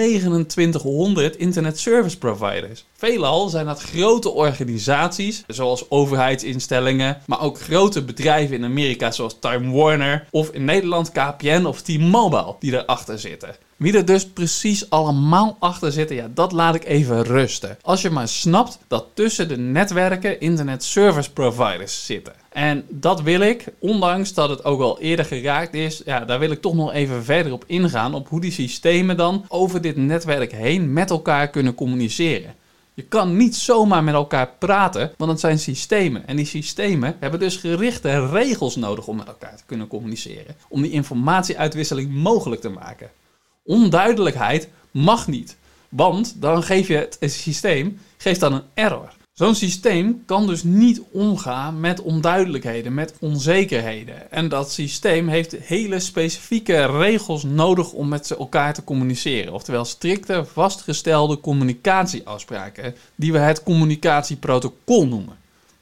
2900 0.48 1.36
internet 1.36 1.80
service 1.80 2.18
providers. 2.18 2.86
Veelal 2.98 3.50
zijn 3.50 3.66
dat 3.66 3.82
grote 3.82 4.30
organisaties, 4.30 5.44
zoals 5.48 5.90
overheidsinstellingen, 5.90 7.22
maar 7.26 7.42
ook 7.42 7.60
grote 7.60 8.04
bedrijven 8.04 8.56
in 8.56 8.64
Amerika 8.64 9.12
zoals 9.12 9.40
Time 9.40 9.72
Warner 9.72 10.28
of 10.32 10.50
in 10.50 10.66
Nederland 10.66 11.12
KPN 11.12 11.66
of 11.66 11.82
T-Mobile 11.82 12.56
die 12.60 12.74
erachter 12.74 13.20
zitten. 13.20 13.56
Wie 13.80 13.94
er 13.94 14.06
dus 14.06 14.28
precies 14.28 14.90
allemaal 14.90 15.58
achter 15.60 15.92
zitten, 15.92 16.16
ja, 16.16 16.28
dat 16.34 16.52
laat 16.52 16.76
ik 16.76 16.86
even 16.86 17.24
rusten. 17.24 17.78
Als 17.82 18.02
je 18.02 18.10
maar 18.10 18.28
snapt 18.28 18.80
dat 18.88 19.06
tussen 19.14 19.48
de 19.48 19.58
netwerken 19.58 20.40
internet 20.40 20.84
service 20.84 21.32
providers 21.34 22.06
zitten. 22.06 22.34
En 22.60 22.86
dat 22.90 23.22
wil 23.22 23.40
ik, 23.40 23.66
ondanks 23.80 24.34
dat 24.34 24.50
het 24.50 24.64
ook 24.64 24.82
al 24.82 25.00
eerder 25.00 25.26
geraakt 25.26 25.74
is, 25.74 26.02
ja, 26.06 26.26
daar 26.26 26.40
wil 26.40 26.52
ik 26.52 26.62
toch 26.62 26.74
nog 26.74 26.94
even 26.94 27.24
verder 27.24 27.52
op 27.52 27.64
ingaan. 27.68 28.14
Op 28.14 28.28
hoe 28.28 28.42
die 28.42 28.52
systemen 28.52 29.18
dan 29.18 29.46
over 29.48 29.82
dit 29.82 29.96
netwerk 29.96 30.52
heen 30.52 30.94
met 30.94 31.10
elkaar 31.10 31.48
kunnen 31.48 31.76
communiceren. 31.76 32.56
Je 32.94 33.04
kan 33.04 33.38
niet 33.38 33.56
zomaar 33.56 34.04
met 34.04 34.14
elkaar 34.14 34.50
praten, 34.58 35.12
want 35.18 35.32
het 35.32 35.40
zijn 35.40 35.60
systemen. 35.60 36.28
En 36.28 36.36
die 36.36 36.46
systemen 36.46 37.16
hebben 37.20 37.40
dus 37.40 37.56
gerichte 37.56 38.28
regels 38.28 38.76
nodig 38.76 39.08
om 39.08 39.18
met 39.18 39.28
elkaar 39.28 39.56
te 39.56 39.64
kunnen 39.66 39.88
communiceren. 39.88 40.56
Om 40.70 40.82
die 40.82 40.92
informatieuitwisseling 40.92 42.14
mogelijk 42.14 42.62
te 42.62 42.70
maken. 42.70 43.10
Onduidelijkheid 43.64 44.70
mag 44.92 45.28
niet. 45.28 45.58
Want 45.90 46.42
dan 46.42 46.64
geef 46.64 46.88
je 46.88 46.96
het, 46.96 47.18
systeem 47.20 48.00
geeft 48.18 48.40
dan 48.40 48.54
een 48.54 48.64
error. 48.74 49.18
Zo'n 49.40 49.56
systeem 49.56 50.24
kan 50.26 50.48
dus 50.48 50.64
niet 50.64 51.02
omgaan 51.12 51.80
met 51.80 52.02
onduidelijkheden, 52.02 52.94
met 52.94 53.14
onzekerheden. 53.20 54.32
En 54.32 54.50
dat 54.50 54.72
systeem 54.72 55.28
heeft 55.28 55.52
hele 55.52 56.00
specifieke 56.00 56.86
regels 56.86 57.44
nodig 57.44 57.92
om 57.92 58.08
met 58.08 58.32
elkaar 58.32 58.74
te 58.74 58.84
communiceren. 58.84 59.54
Oftewel 59.54 59.86
strikte, 59.86 60.46
vastgestelde 60.46 61.40
communicatieafspraken, 61.40 62.96
die 63.16 63.32
we 63.32 63.38
het 63.38 63.64
communicatieprotocol 63.64 65.08
noemen. 65.08 65.38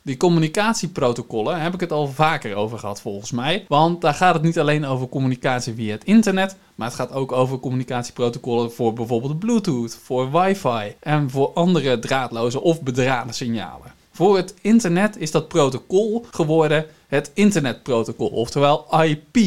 Die 0.07 0.17
communicatieprotocollen 0.17 1.61
heb 1.61 1.73
ik 1.73 1.79
het 1.79 1.91
al 1.91 2.07
vaker 2.07 2.55
over 2.55 2.79
gehad 2.79 3.01
volgens 3.01 3.31
mij. 3.31 3.65
Want 3.67 4.01
daar 4.01 4.13
gaat 4.13 4.33
het 4.33 4.43
niet 4.43 4.59
alleen 4.59 4.85
over 4.85 5.09
communicatie 5.09 5.73
via 5.73 5.91
het 5.91 6.03
internet, 6.03 6.55
maar 6.75 6.87
het 6.87 6.95
gaat 6.95 7.11
ook 7.11 7.31
over 7.31 7.59
communicatieprotocollen 7.59 8.71
voor 8.71 8.93
bijvoorbeeld 8.93 9.39
Bluetooth, 9.39 9.99
voor 10.03 10.31
wifi 10.31 10.95
en 10.99 11.29
voor 11.29 11.51
andere 11.53 11.99
draadloze 11.99 12.61
of 12.61 12.81
bedraden 12.81 13.33
signalen. 13.33 13.93
Voor 14.11 14.37
het 14.37 14.53
internet 14.61 15.17
is 15.17 15.31
dat 15.31 15.47
protocol 15.47 16.25
geworden 16.31 16.85
het 17.07 17.31
internetprotocol, 17.33 18.27
oftewel 18.27 18.85
IP. 19.03 19.37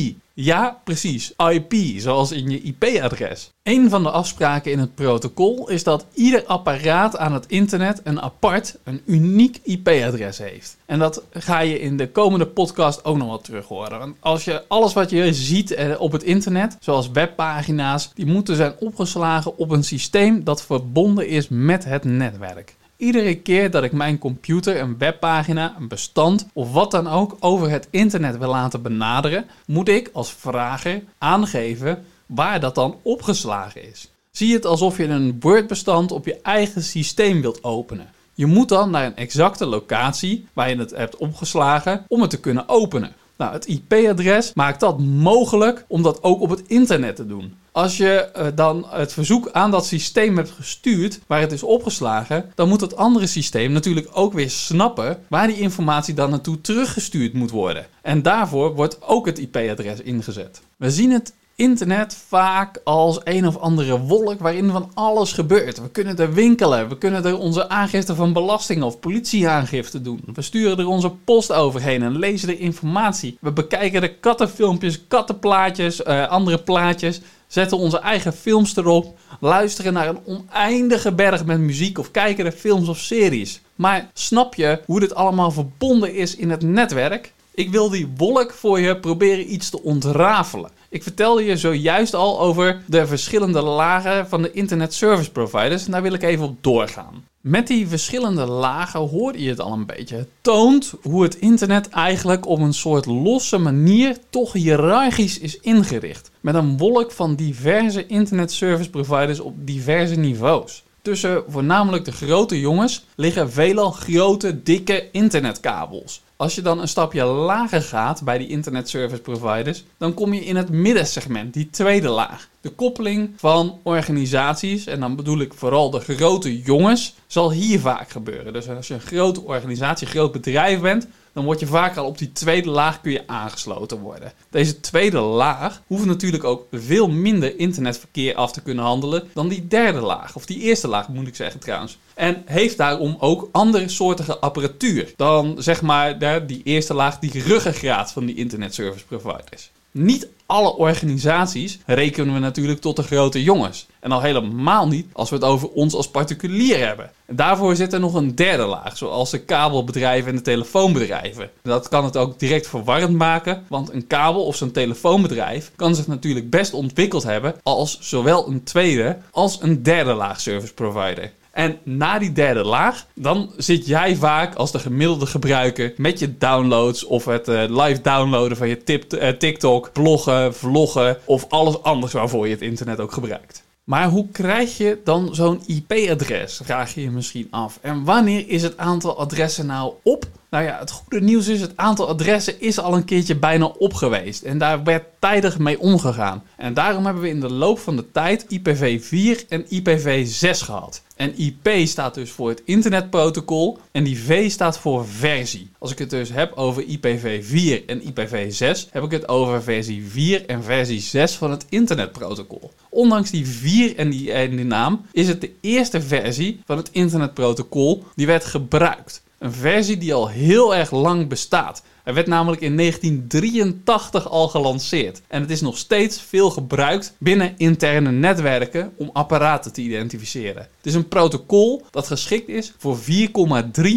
Ja, 0.42 0.80
precies, 0.84 1.32
IP, 1.36 1.74
zoals 1.96 2.32
in 2.32 2.50
je 2.50 2.60
IP-adres. 2.60 3.50
Een 3.62 3.90
van 3.90 4.02
de 4.02 4.10
afspraken 4.10 4.72
in 4.72 4.78
het 4.78 4.94
protocol 4.94 5.68
is 5.68 5.84
dat 5.84 6.06
ieder 6.14 6.44
apparaat 6.44 7.16
aan 7.16 7.32
het 7.32 7.46
internet 7.46 8.00
een 8.04 8.20
apart, 8.20 8.78
een 8.84 9.00
uniek 9.06 9.60
IP-adres 9.62 10.38
heeft. 10.38 10.76
En 10.86 10.98
dat 10.98 11.22
ga 11.30 11.60
je 11.60 11.80
in 11.80 11.96
de 11.96 12.10
komende 12.10 12.46
podcast 12.46 13.04
ook 13.04 13.16
nog 13.16 13.28
wel 13.28 13.40
terug 13.40 13.66
horen. 13.66 13.98
Want 13.98 14.16
als 14.20 14.44
je 14.44 14.62
alles 14.68 14.92
wat 14.92 15.10
je 15.10 15.34
ziet 15.34 15.70
eh, 15.70 16.00
op 16.00 16.12
het 16.12 16.22
internet, 16.22 16.76
zoals 16.80 17.10
webpagina's, 17.10 18.10
die 18.14 18.26
moeten 18.26 18.56
zijn 18.56 18.74
opgeslagen 18.78 19.58
op 19.58 19.70
een 19.70 19.84
systeem 19.84 20.44
dat 20.44 20.64
verbonden 20.64 21.28
is 21.28 21.48
met 21.48 21.84
het 21.84 22.04
netwerk. 22.04 22.76
Iedere 23.00 23.34
keer 23.34 23.70
dat 23.70 23.82
ik 23.82 23.92
mijn 23.92 24.18
computer, 24.18 24.80
een 24.80 24.98
webpagina, 24.98 25.74
een 25.78 25.88
bestand 25.88 26.46
of 26.52 26.72
wat 26.72 26.90
dan 26.90 27.08
ook 27.08 27.36
over 27.38 27.70
het 27.70 27.88
internet 27.90 28.38
wil 28.38 28.48
laten 28.48 28.82
benaderen, 28.82 29.44
moet 29.66 29.88
ik 29.88 30.10
als 30.12 30.32
vrager 30.32 31.02
aangeven 31.18 32.04
waar 32.26 32.60
dat 32.60 32.74
dan 32.74 32.96
opgeslagen 33.02 33.88
is. 33.90 34.10
Zie 34.30 34.54
het 34.54 34.66
alsof 34.66 34.96
je 34.96 35.04
een 35.04 35.36
Word-bestand 35.40 36.12
op 36.12 36.26
je 36.26 36.40
eigen 36.42 36.82
systeem 36.82 37.40
wilt 37.40 37.64
openen. 37.64 38.08
Je 38.34 38.46
moet 38.46 38.68
dan 38.68 38.90
naar 38.90 39.04
een 39.04 39.16
exacte 39.16 39.66
locatie 39.66 40.46
waar 40.52 40.70
je 40.70 40.76
het 40.76 40.90
hebt 40.90 41.16
opgeslagen 41.16 42.04
om 42.08 42.20
het 42.20 42.30
te 42.30 42.40
kunnen 42.40 42.68
openen. 42.68 43.12
Nou, 43.36 43.52
het 43.52 43.66
IP-adres 43.66 44.52
maakt 44.54 44.80
dat 44.80 45.00
mogelijk 45.00 45.84
om 45.88 46.02
dat 46.02 46.22
ook 46.22 46.40
op 46.40 46.50
het 46.50 46.62
internet 46.66 47.16
te 47.16 47.26
doen. 47.26 47.54
Als 47.72 47.96
je 47.96 48.08
eh, 48.08 48.46
dan 48.54 48.86
het 48.88 49.12
verzoek 49.12 49.50
aan 49.50 49.70
dat 49.70 49.86
systeem 49.86 50.36
hebt 50.36 50.50
gestuurd, 50.50 51.20
waar 51.26 51.40
het 51.40 51.52
is 51.52 51.62
opgeslagen, 51.62 52.52
dan 52.54 52.68
moet 52.68 52.80
het 52.80 52.96
andere 52.96 53.26
systeem 53.26 53.72
natuurlijk 53.72 54.08
ook 54.12 54.32
weer 54.32 54.50
snappen 54.50 55.18
waar 55.28 55.46
die 55.46 55.60
informatie 55.60 56.14
dan 56.14 56.30
naartoe 56.30 56.60
teruggestuurd 56.60 57.32
moet 57.32 57.50
worden. 57.50 57.86
En 58.02 58.22
daarvoor 58.22 58.74
wordt 58.74 59.02
ook 59.02 59.26
het 59.26 59.38
IP-adres 59.38 60.00
ingezet. 60.00 60.60
We 60.76 60.90
zien 60.90 61.10
het 61.10 61.34
internet 61.60 62.16
vaak 62.28 62.80
als 62.84 63.20
een 63.24 63.46
of 63.46 63.56
andere 63.56 64.00
wolk 64.00 64.40
waarin 64.40 64.70
van 64.70 64.90
alles 64.94 65.32
gebeurt. 65.32 65.80
We 65.80 65.90
kunnen 65.90 66.16
er 66.16 66.32
winkelen, 66.32 66.88
we 66.88 66.98
kunnen 66.98 67.24
er 67.24 67.38
onze 67.38 67.68
aangifte 67.68 68.14
van 68.14 68.32
belasting 68.32 68.82
of 68.82 69.00
politieaangifte 69.00 70.02
doen. 70.02 70.22
We 70.34 70.42
sturen 70.42 70.78
er 70.78 70.86
onze 70.86 71.10
post 71.10 71.52
overheen 71.52 72.02
en 72.02 72.18
lezen 72.18 72.48
er 72.48 72.60
informatie. 72.60 73.38
We 73.40 73.52
bekijken 73.52 74.00
de 74.00 74.14
kattenfilmpjes, 74.14 75.06
kattenplaatjes, 75.08 76.00
uh, 76.00 76.28
andere 76.28 76.58
plaatjes 76.58 77.20
zetten 77.46 77.78
onze 77.78 77.98
eigen 77.98 78.32
films 78.32 78.76
erop, 78.76 79.18
luisteren 79.40 79.92
naar 79.92 80.08
een 80.08 80.20
oneindige 80.24 81.12
berg 81.12 81.44
met 81.44 81.58
muziek 81.58 81.98
of 81.98 82.10
kijken 82.10 82.44
naar 82.44 82.52
films 82.52 82.88
of 82.88 82.98
series. 82.98 83.60
Maar 83.74 84.10
snap 84.12 84.54
je 84.54 84.80
hoe 84.86 85.00
dit 85.00 85.14
allemaal 85.14 85.50
verbonden 85.50 86.14
is 86.14 86.36
in 86.36 86.50
het 86.50 86.62
netwerk? 86.62 87.32
Ik 87.54 87.70
wil 87.70 87.90
die 87.90 88.12
wolk 88.16 88.52
voor 88.52 88.80
je 88.80 88.96
proberen 88.96 89.52
iets 89.52 89.70
te 89.70 89.82
ontrafelen. 89.82 90.70
Ik 90.92 91.02
vertelde 91.02 91.44
je 91.44 91.56
zojuist 91.56 92.14
al 92.14 92.40
over 92.40 92.82
de 92.86 93.06
verschillende 93.06 93.62
lagen 93.62 94.28
van 94.28 94.42
de 94.42 94.50
internet 94.50 94.94
service 94.94 95.30
providers 95.30 95.86
en 95.86 95.92
daar 95.92 96.02
wil 96.02 96.12
ik 96.12 96.22
even 96.22 96.44
op 96.44 96.56
doorgaan. 96.60 97.24
Met 97.40 97.66
die 97.66 97.88
verschillende 97.88 98.46
lagen 98.46 99.00
hoorde 99.00 99.42
je 99.42 99.48
het 99.48 99.60
al 99.60 99.72
een 99.72 99.86
beetje. 99.86 100.16
Het 100.16 100.28
toont 100.40 100.94
hoe 101.02 101.22
het 101.22 101.34
internet 101.34 101.88
eigenlijk 101.88 102.46
op 102.46 102.58
een 102.58 102.74
soort 102.74 103.06
losse 103.06 103.58
manier 103.58 104.16
toch 104.30 104.52
hiërarchisch 104.52 105.38
is 105.38 105.60
ingericht. 105.60 106.30
Met 106.40 106.54
een 106.54 106.76
wolk 106.76 107.12
van 107.12 107.34
diverse 107.34 108.06
internet 108.06 108.52
service 108.52 108.90
providers 108.90 109.40
op 109.40 109.54
diverse 109.58 110.14
niveaus. 110.14 110.82
Tussen 111.02 111.44
voornamelijk 111.48 112.04
de 112.04 112.12
grote 112.12 112.60
jongens 112.60 113.04
liggen 113.14 113.52
veelal 113.52 113.90
grote, 113.90 114.62
dikke 114.62 115.08
internetkabels. 115.12 116.22
Als 116.40 116.54
je 116.54 116.62
dan 116.62 116.80
een 116.80 116.88
stapje 116.88 117.24
lager 117.24 117.82
gaat 117.82 118.22
bij 118.24 118.38
die 118.38 118.48
internet 118.48 118.88
service 118.88 119.22
providers, 119.22 119.84
dan 119.98 120.14
kom 120.14 120.34
je 120.34 120.44
in 120.44 120.56
het 120.56 120.68
middensegment, 120.68 121.54
die 121.54 121.70
tweede 121.70 122.08
laag. 122.08 122.48
De 122.60 122.70
koppeling 122.70 123.32
van 123.36 123.78
organisaties, 123.82 124.86
en 124.86 125.00
dan 125.00 125.16
bedoel 125.16 125.40
ik 125.40 125.54
vooral 125.54 125.90
de 125.90 126.00
grote 126.00 126.60
jongens, 126.62 127.14
zal 127.26 127.52
hier 127.52 127.80
vaak 127.80 128.10
gebeuren. 128.10 128.52
Dus 128.52 128.68
als 128.68 128.88
je 128.88 128.94
een 128.94 129.00
grote 129.00 129.42
organisatie, 129.42 130.06
groot 130.06 130.32
bedrijf 130.32 130.80
bent, 130.80 131.06
dan 131.32 131.44
word 131.44 131.60
je 131.60 131.66
vaak 131.66 131.96
al 131.96 132.06
op 132.06 132.18
die 132.18 132.32
tweede 132.32 132.70
laag 132.70 133.00
kun 133.00 133.12
je 133.12 133.26
aangesloten 133.26 133.98
worden. 133.98 134.32
Deze 134.50 134.80
tweede 134.80 135.18
laag 135.18 135.82
hoeft 135.86 136.04
natuurlijk 136.04 136.44
ook 136.44 136.66
veel 136.72 137.08
minder 137.08 137.58
internetverkeer 137.58 138.34
af 138.34 138.52
te 138.52 138.62
kunnen 138.62 138.84
handelen 138.84 139.28
dan 139.34 139.48
die 139.48 139.66
derde 139.66 140.00
laag. 140.00 140.36
Of 140.36 140.46
die 140.46 140.60
eerste 140.60 140.88
laag 140.88 141.08
moet 141.08 141.26
ik 141.26 141.36
zeggen 141.36 141.60
trouwens. 141.60 141.98
En 142.14 142.42
heeft 142.46 142.76
daarom 142.76 143.16
ook 143.18 143.48
andere 143.52 143.88
soortige 143.88 144.38
apparatuur 144.38 145.12
dan 145.16 145.54
zeg 145.58 145.82
maar 145.82 146.46
die 146.46 146.62
eerste 146.64 146.94
laag, 146.94 147.18
die 147.18 147.42
ruggengraat 147.42 148.12
van 148.12 148.26
die 148.26 148.36
internet 148.36 148.74
service 148.74 149.04
providers. 149.04 149.70
Niet 149.90 150.28
alle 150.46 150.76
organisaties 150.76 151.78
rekenen 151.86 152.34
we 152.34 152.40
natuurlijk 152.40 152.80
tot 152.80 152.96
de 152.96 153.02
grote 153.02 153.42
jongens. 153.42 153.86
En 154.00 154.12
al 154.12 154.20
helemaal 154.20 154.88
niet 154.88 155.06
als 155.12 155.30
we 155.30 155.36
het 155.36 155.44
over 155.44 155.68
ons 155.68 155.94
als 155.94 156.10
particulier 156.10 156.86
hebben. 156.86 157.10
En 157.26 157.36
daarvoor 157.36 157.76
zit 157.76 157.92
er 157.92 158.00
nog 158.00 158.14
een 158.14 158.34
derde 158.34 158.64
laag, 158.64 158.96
zoals 158.96 159.30
de 159.30 159.38
kabelbedrijven 159.38 160.30
en 160.30 160.36
de 160.36 160.42
telefoonbedrijven. 160.42 161.50
Dat 161.62 161.88
kan 161.88 162.04
het 162.04 162.16
ook 162.16 162.38
direct 162.38 162.66
verwarrend 162.66 163.16
maken, 163.16 163.64
want 163.68 163.92
een 163.92 164.06
kabel 164.06 164.44
of 164.44 164.56
zo'n 164.56 164.70
telefoonbedrijf 164.70 165.72
kan 165.76 165.94
zich 165.94 166.06
natuurlijk 166.06 166.50
best 166.50 166.74
ontwikkeld 166.74 167.22
hebben 167.22 167.54
als 167.62 167.98
zowel 168.00 168.48
een 168.48 168.62
tweede 168.62 169.18
als 169.30 169.58
een 169.62 169.82
derde 169.82 170.12
laag 170.12 170.40
service 170.40 170.74
provider. 170.74 171.32
En 171.60 171.78
na 171.82 172.18
die 172.18 172.32
derde 172.32 172.64
laag, 172.64 173.06
dan 173.14 173.52
zit 173.56 173.86
jij 173.86 174.16
vaak 174.16 174.54
als 174.54 174.72
de 174.72 174.78
gemiddelde 174.78 175.26
gebruiker 175.26 175.92
met 175.96 176.18
je 176.18 176.38
downloads 176.38 177.04
of 177.04 177.24
het 177.24 177.48
uh, 177.48 177.62
live 177.68 178.00
downloaden 178.00 178.56
van 178.56 178.68
je 178.68 179.04
uh, 179.08 179.28
TikTok, 179.28 179.92
bloggen, 179.92 180.54
vloggen 180.54 181.18
of 181.24 181.46
alles 181.48 181.82
anders 181.82 182.12
waarvoor 182.12 182.46
je 182.46 182.52
het 182.52 182.62
internet 182.62 183.00
ook 183.00 183.12
gebruikt. 183.12 183.62
Maar 183.84 184.08
hoe 184.08 184.28
krijg 184.32 184.76
je 184.76 184.98
dan 185.04 185.34
zo'n 185.34 185.60
IP-adres? 185.66 186.60
Vraag 186.64 186.94
je 186.94 187.02
je 187.02 187.10
misschien 187.10 187.48
af. 187.50 187.78
En 187.82 188.04
wanneer 188.04 188.48
is 188.48 188.62
het 188.62 188.76
aantal 188.76 189.18
adressen 189.18 189.66
nou 189.66 189.92
op? 190.02 190.26
Nou 190.50 190.64
ja, 190.64 190.78
het 190.78 190.90
goede 190.90 191.20
nieuws 191.20 191.48
is, 191.48 191.60
het 191.60 191.76
aantal 191.76 192.08
adressen 192.08 192.60
is 192.60 192.78
al 192.78 192.94
een 192.94 193.04
keertje 193.04 193.36
bijna 193.36 193.64
op 193.64 193.94
geweest. 193.94 194.42
En 194.42 194.58
daar 194.58 194.84
werd 194.84 195.04
tijdig 195.18 195.58
mee 195.58 195.80
omgegaan. 195.80 196.42
En 196.56 196.74
daarom 196.74 197.04
hebben 197.04 197.22
we 197.22 197.28
in 197.28 197.40
de 197.40 197.52
loop 197.52 197.78
van 197.78 197.96
de 197.96 198.10
tijd 198.12 198.44
IPv4 198.44 199.48
en 199.48 199.64
IPv6 199.64 200.58
gehad. 200.58 201.02
En 201.16 201.38
IP 201.38 201.68
staat 201.86 202.14
dus 202.14 202.30
voor 202.30 202.48
het 202.48 202.62
internetprotocol 202.64 203.78
en 203.92 204.04
die 204.04 204.18
V 204.18 204.50
staat 204.50 204.78
voor 204.78 205.06
versie. 205.06 205.70
Als 205.78 205.92
ik 205.92 205.98
het 205.98 206.10
dus 206.10 206.30
heb 206.32 206.52
over 206.52 206.84
IPv4 206.84 207.84
en 207.86 208.00
IPv6, 208.00 208.90
heb 208.90 209.02
ik 209.02 209.10
het 209.10 209.28
over 209.28 209.62
versie 209.62 210.04
4 210.08 210.46
en 210.46 210.62
versie 210.62 211.00
6 211.00 211.34
van 211.34 211.50
het 211.50 211.66
internetprotocol. 211.68 212.72
Ondanks 212.88 213.30
die 213.30 213.46
4 213.46 213.96
en 213.96 214.10
die, 214.10 214.32
en 214.32 214.56
die 214.56 214.64
naam 214.64 215.02
is 215.12 215.28
het 215.28 215.40
de 215.40 215.52
eerste 215.60 216.00
versie 216.00 216.60
van 216.66 216.76
het 216.76 216.88
internetprotocol 216.92 218.04
die 218.14 218.26
werd 218.26 218.44
gebruikt. 218.44 219.22
Een 219.40 219.52
versie 219.52 219.98
die 219.98 220.14
al 220.14 220.28
heel 220.28 220.74
erg 220.74 220.90
lang 220.90 221.28
bestaat. 221.28 221.82
Hij 222.04 222.14
werd 222.14 222.26
namelijk 222.26 222.62
in 222.62 222.76
1983 222.76 224.28
al 224.28 224.48
gelanceerd. 224.48 225.22
En 225.28 225.40
het 225.40 225.50
is 225.50 225.60
nog 225.60 225.78
steeds 225.78 226.20
veel 226.20 226.50
gebruikt 226.50 227.14
binnen 227.18 227.54
interne 227.56 228.10
netwerken 228.10 228.92
om 228.96 229.10
apparaten 229.12 229.72
te 229.72 229.80
identificeren. 229.80 230.62
Het 230.76 230.86
is 230.86 230.94
een 230.94 231.08
protocol 231.08 231.82
dat 231.90 232.06
geschikt 232.06 232.48
is 232.48 232.72
voor 232.78 232.98
4,3 232.98 233.04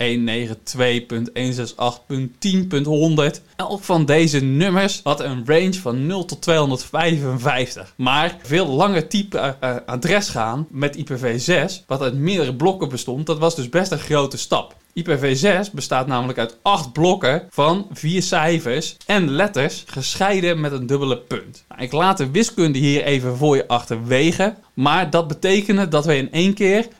Elk 3.56 3.82
van 3.82 4.04
deze 4.04 4.40
nummers 4.40 5.00
had 5.02 5.20
een 5.20 5.42
range 5.46 5.74
van 5.74 6.06
0 6.06 6.24
tot 6.24 6.42
255. 6.42 7.92
Maar 7.96 8.36
veel 8.42 8.66
langer 8.66 9.08
type 9.08 9.56
uh, 9.60 9.76
adres 9.86 10.28
gaan 10.28 10.66
met 10.70 10.96
IPv6, 10.96 11.84
wat 11.86 12.00
uit 12.00 12.14
meerdere 12.14 12.54
blokken 12.54 12.88
bestond, 12.88 13.26
dat 13.26 13.38
was 13.38 13.56
dus 13.56 13.68
best 13.68 13.92
een 13.92 13.98
grote 13.98 14.38
stap. 14.38 14.76
IPv6 15.04 15.72
bestaat 15.72 16.06
namelijk 16.06 16.38
uit 16.38 16.58
8 16.62 16.92
blokken 16.92 17.46
van 17.50 17.86
4 17.92 18.22
cijfers 18.22 18.96
en 19.06 19.30
letters 19.30 19.84
gescheiden 19.86 20.60
met 20.60 20.72
een 20.72 20.86
dubbele 20.86 21.18
punt. 21.18 21.64
Nou, 21.68 21.82
ik 21.82 21.92
laat 21.92 22.16
de 22.16 22.30
wiskunde 22.30 22.78
hier 22.78 23.02
even 23.02 23.36
voor 23.36 23.56
je 23.56 23.68
achterwege, 23.68 24.54
maar 24.74 25.10
dat 25.10 25.28
betekende 25.28 25.88
dat 25.88 26.04
we 26.04 26.16
in 26.16 26.32
één 26.32 26.54
keer 26.54 26.86
4,3 26.86 26.90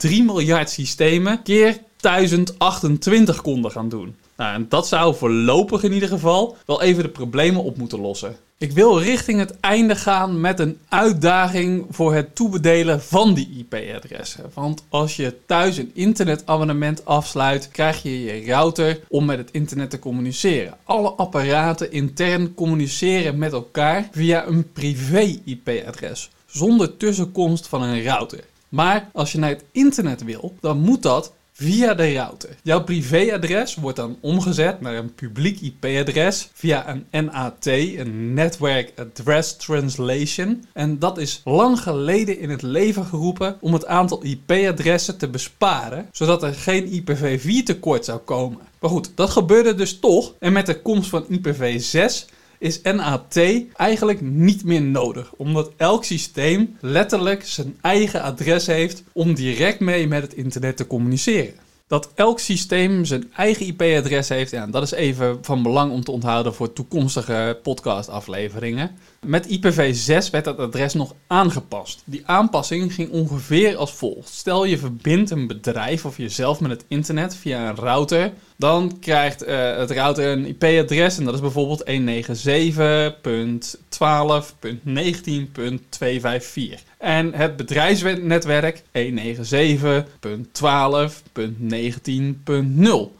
miljard 0.00 0.70
systemen 0.70 1.42
keer 1.42 1.78
1028 1.96 3.42
konden 3.42 3.70
gaan 3.70 3.88
doen. 3.88 4.16
Nou, 4.36 4.54
en 4.54 4.66
dat 4.68 4.88
zou 4.88 5.14
voorlopig 5.14 5.82
in 5.82 5.92
ieder 5.92 6.08
geval 6.08 6.56
wel 6.66 6.82
even 6.82 7.02
de 7.02 7.08
problemen 7.08 7.62
op 7.62 7.76
moeten 7.76 8.00
lossen. 8.00 8.36
Ik 8.58 8.72
wil 8.72 9.00
richting 9.00 9.38
het 9.38 9.60
einde 9.60 9.96
gaan 9.96 10.40
met 10.40 10.58
een 10.58 10.78
uitdaging 10.88 11.86
voor 11.90 12.14
het 12.14 12.34
toebedelen 12.34 13.02
van 13.02 13.34
die 13.34 13.48
IP-adressen. 13.58 14.50
Want 14.54 14.84
als 14.88 15.16
je 15.16 15.36
thuis 15.46 15.76
een 15.76 15.90
internetabonnement 15.94 17.04
afsluit, 17.04 17.68
krijg 17.68 18.02
je 18.02 18.24
je 18.24 18.52
router 18.52 19.00
om 19.08 19.24
met 19.24 19.38
het 19.38 19.50
internet 19.50 19.90
te 19.90 19.98
communiceren. 19.98 20.76
Alle 20.84 21.10
apparaten 21.10 21.92
intern 21.92 22.54
communiceren 22.54 23.38
met 23.38 23.52
elkaar 23.52 24.08
via 24.10 24.46
een 24.46 24.72
privé-IP-adres, 24.72 26.30
zonder 26.46 26.96
tussenkomst 26.96 27.68
van 27.68 27.82
een 27.82 28.02
router. 28.02 28.44
Maar 28.68 29.08
als 29.12 29.32
je 29.32 29.38
naar 29.38 29.50
het 29.50 29.64
internet 29.72 30.24
wil, 30.24 30.54
dan 30.60 30.78
moet 30.78 31.02
dat 31.02 31.32
via 31.58 31.94
de 31.94 32.14
router. 32.14 32.56
Jouw 32.62 32.82
privéadres 32.82 33.74
wordt 33.74 33.96
dan 33.96 34.18
omgezet 34.20 34.80
naar 34.80 34.94
een 34.94 35.14
publiek 35.14 35.60
IP-adres 35.60 36.48
via 36.52 36.88
een 36.88 37.24
NAT, 37.24 37.66
een 37.66 38.34
Network 38.34 38.92
Address 38.96 39.56
Translation. 39.56 40.64
En 40.72 40.98
dat 40.98 41.18
is 41.18 41.40
lang 41.44 41.80
geleden 41.80 42.38
in 42.38 42.50
het 42.50 42.62
leven 42.62 43.04
geroepen 43.04 43.56
om 43.60 43.72
het 43.72 43.86
aantal 43.86 44.24
IP-adressen 44.24 45.18
te 45.18 45.28
besparen, 45.28 46.08
zodat 46.12 46.42
er 46.42 46.54
geen 46.54 47.02
IPv4 47.02 47.62
tekort 47.64 48.04
zou 48.04 48.18
komen. 48.18 48.58
Maar 48.80 48.90
goed, 48.90 49.10
dat 49.14 49.30
gebeurde 49.30 49.74
dus 49.74 49.98
toch. 49.98 50.34
En 50.38 50.52
met 50.52 50.66
de 50.66 50.82
komst 50.82 51.10
van 51.10 51.26
IPv6 51.30 52.34
is 52.58 52.82
NAT 52.82 53.40
eigenlijk 53.72 54.20
niet 54.20 54.64
meer 54.64 54.82
nodig, 54.82 55.32
omdat 55.36 55.70
elk 55.76 56.04
systeem 56.04 56.76
letterlijk 56.80 57.44
zijn 57.44 57.78
eigen 57.80 58.22
adres 58.22 58.66
heeft 58.66 59.02
om 59.12 59.34
direct 59.34 59.80
mee 59.80 60.08
met 60.08 60.22
het 60.22 60.34
internet 60.34 60.76
te 60.76 60.86
communiceren. 60.86 61.54
Dat 61.88 62.10
elk 62.14 62.40
systeem 62.40 63.04
zijn 63.04 63.32
eigen 63.36 63.66
IP-adres 63.66 64.28
heeft, 64.28 64.50
ja, 64.50 64.66
dat 64.66 64.82
is 64.82 64.90
even 64.90 65.38
van 65.42 65.62
belang 65.62 65.92
om 65.92 66.04
te 66.04 66.10
onthouden 66.10 66.54
voor 66.54 66.72
toekomstige 66.72 67.58
podcastafleveringen. 67.62 68.90
Met 69.20 69.48
IPv6 69.48 70.30
werd 70.30 70.44
dat 70.44 70.58
adres 70.58 70.94
nog 70.94 71.14
aangepast. 71.26 72.02
Die 72.04 72.22
aanpassing 72.26 72.94
ging 72.94 73.10
ongeveer 73.10 73.76
als 73.76 73.92
volgt. 73.92 74.28
Stel 74.28 74.64
je 74.64 74.78
verbindt 74.78 75.30
een 75.30 75.46
bedrijf 75.46 76.04
of 76.04 76.16
jezelf 76.16 76.60
met 76.60 76.70
het 76.70 76.84
internet 76.88 77.36
via 77.36 77.68
een 77.68 77.76
router. 77.76 78.32
Dan 78.56 78.96
krijgt 79.00 79.46
uh, 79.46 79.76
het 79.76 79.90
router 79.90 80.32
een 80.32 80.46
IP-adres 80.46 81.18
en 81.18 81.24
dat 81.24 81.34
is 81.34 81.40
bijvoorbeeld 81.40 81.84
197.12.19.254. 81.90 81.94
En 86.98 87.34
het 87.34 87.56
bedrijfsnetwerk 87.56 88.82
197.12.19.0. 88.92 88.98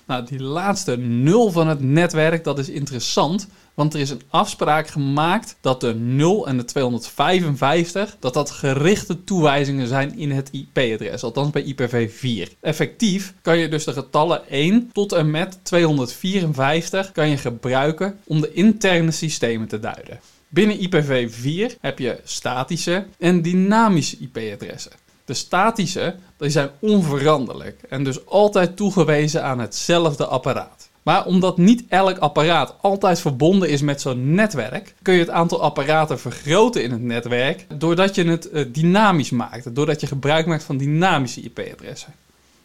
Nou, 0.07 0.27
die 0.27 0.43
laatste 0.43 0.97
0 0.97 1.51
van 1.51 1.69
het 1.69 1.81
netwerk, 1.81 2.45
dat 2.45 2.59
is 2.59 2.69
interessant. 2.69 3.49
Want 3.77 3.95
er 3.95 4.01
is 4.01 4.11
een 4.11 4.23
afspraak 4.29 4.89
gemaakt 4.89 5.57
dat 5.61 5.81
de 5.81 5.95
0 5.95 6.47
en 6.47 6.57
de 6.57 6.65
255, 6.65 8.17
dat 8.21 8.35
dat 8.35 8.51
gerichte 8.51 9.25
toewijzingen 9.25 9.87
zijn 9.87 10.19
in 10.19 10.31
het 10.31 10.49
IP-adres. 10.53 11.23
Althans 11.23 11.51
bij 11.51 11.75
IPv4. 11.75 12.59
Effectief 12.61 13.35
kan 13.43 13.59
je 13.59 13.69
dus 13.69 13.85
de 13.85 13.93
getallen 13.93 14.49
1 14.49 14.91
tot 14.93 15.13
en 15.13 15.31
met 15.31 15.59
254 15.63 17.13
kan 17.13 17.29
je 17.29 17.37
gebruiken 17.37 18.19
om 18.25 18.41
de 18.41 18.53
interne 18.53 19.11
systemen 19.11 19.69
te 19.69 19.81
duiden. 19.81 20.21
Binnen 20.49 20.79
IPv4 20.79 21.81
heb 21.81 21.99
je 21.99 22.21
statische 22.25 23.07
en 23.19 23.43
dynamische 23.43 24.17
IP-adressen. 24.19 24.93
De 25.25 25.35
statische 25.35 26.15
die 26.37 26.51
zijn 26.51 26.71
onveranderlijk 26.79 27.81
en 27.89 28.05
dus 28.05 28.27
altijd 28.27 28.77
toegewezen 28.77 29.45
aan 29.45 29.59
hetzelfde 29.59 30.27
apparaat. 30.27 30.76
Maar 31.07 31.27
omdat 31.27 31.59
niet 31.59 31.85
elk 31.89 32.19
apparaat 32.19 32.75
altijd 32.81 33.21
verbonden 33.21 33.69
is 33.69 33.81
met 33.81 34.01
zo'n 34.01 34.35
netwerk, 34.35 34.95
kun 35.03 35.15
je 35.15 35.21
het 35.21 35.31
aantal 35.31 35.63
apparaten 35.63 36.19
vergroten 36.19 36.83
in 36.83 36.91
het 36.91 37.03
netwerk 37.03 37.67
doordat 37.75 38.15
je 38.15 38.25
het 38.25 38.49
uh, 38.53 38.65
dynamisch 38.73 39.31
maakt, 39.31 39.75
doordat 39.75 40.01
je 40.01 40.07
gebruik 40.07 40.47
maakt 40.47 40.65
van 40.65 40.77
dynamische 40.77 41.41
IP-adressen. 41.41 42.15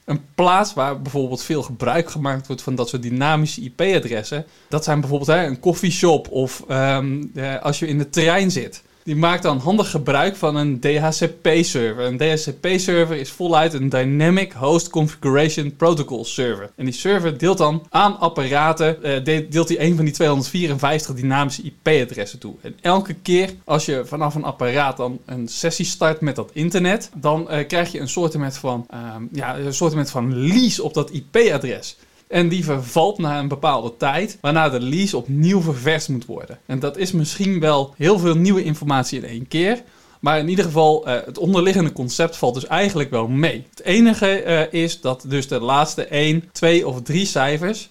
Een 0.06 0.22
plaats 0.36 0.74
waar 0.74 1.02
bijvoorbeeld 1.02 1.44
veel 1.44 1.64
gebruik 1.64 2.10
gemaakt 2.10 2.48
wordt 2.48 2.62
van 2.62 2.76
dat 2.76 2.90
soort 2.90 3.02
dynamische 3.02 3.62
IP-adressen, 3.62 4.46
dat 4.68 4.84
zijn 4.84 5.00
bijvoorbeeld 5.00 5.30
hè, 5.30 5.46
een 5.46 5.60
koffieshop 5.60 6.32
of 6.32 6.64
um, 6.70 7.32
uh, 7.34 7.62
als 7.62 7.80
je 7.80 7.88
in 7.88 7.98
de 7.98 8.10
trein 8.10 8.52
zit. 8.52 8.84
Die 9.04 9.16
maakt 9.16 9.44
dan 9.44 9.58
handig 9.58 9.90
gebruik 9.90 10.36
van 10.36 10.56
een 10.56 10.80
DHCP-server. 10.80 12.06
Een 12.06 12.18
DHCP-server 12.18 13.16
is 13.16 13.30
voluit 13.30 13.74
een 13.74 13.90
Dynamic 13.90 14.52
Host 14.52 14.90
Configuration 14.90 15.76
Protocol 15.76 16.26
server. 16.26 16.72
En 16.76 16.86
die 16.86 16.94
server 16.94 17.38
deelt 17.38 17.58
dan 17.58 17.86
aan 17.90 18.20
apparaten, 18.20 18.98
uh, 19.04 19.46
deelt 19.50 19.68
hij 19.68 19.80
een 19.80 19.96
van 19.96 20.06
die 20.06 20.14
254 20.14 21.16
dynamische 21.16 21.64
IP-adressen 21.64 22.40
toe. 22.40 22.56
En 22.62 22.76
elke 22.82 23.14
keer 23.14 23.50
als 23.64 23.86
je 23.86 24.02
vanaf 24.06 24.36
een 24.36 24.44
apparaat 24.44 24.98
dan 24.98 25.20
een 25.26 25.48
sessie 25.48 25.86
start 25.86 26.22
met 26.22 26.36
dat 26.36 26.50
internet, 26.54 27.10
dan 27.16 27.48
uh, 27.52 27.68
krijg 27.68 27.92
je 27.92 28.00
een 28.00 28.10
soort 28.10 28.38
van, 28.50 28.88
um, 29.16 29.30
ja, 29.32 29.58
een 29.58 30.08
van 30.08 30.48
lease 30.48 30.84
op 30.84 30.94
dat 30.94 31.12
IP-adres. 31.12 31.98
En 32.32 32.50
die 32.50 32.64
vervalt 32.64 33.18
na 33.18 33.40
een 33.40 33.48
bepaalde 33.48 33.98
tijd, 33.98 34.38
waarna 34.42 34.70
de 34.70 34.80
lease 34.80 35.18
opnieuw 35.18 35.62
ververst 35.62 36.10
moet 36.10 36.26
worden. 36.26 36.60
En 36.66 36.80
dat 36.80 36.98
is 36.98 37.12
misschien 37.12 37.60
wel 37.60 37.94
heel 37.98 38.20
veel 38.20 38.36
nieuwe 38.36 38.64
informatie 38.64 39.20
in 39.20 39.26
één 39.26 39.48
keer. 39.48 39.84
Maar 40.20 40.40
in 40.40 40.50
ieder 40.50 40.66
geval, 40.66 41.08
uh, 41.08 41.14
het 41.26 41.38
onderliggende 41.38 41.92
concept 41.92 42.38
valt 42.38 42.54
dus 42.54 42.68
eigenlijk 42.68 43.10
wel 43.10 43.28
mee. 43.28 43.66
Het 43.70 43.84
enige 43.84 44.44
uh, 44.46 44.82
is 44.82 45.02
dat 45.02 45.26
dus 45.28 45.48
de 45.48 45.60
laatste 45.60 46.06
1, 46.06 46.44
2 46.52 46.88
of 46.88 47.02
3 47.02 47.26
cijfers 47.26 47.88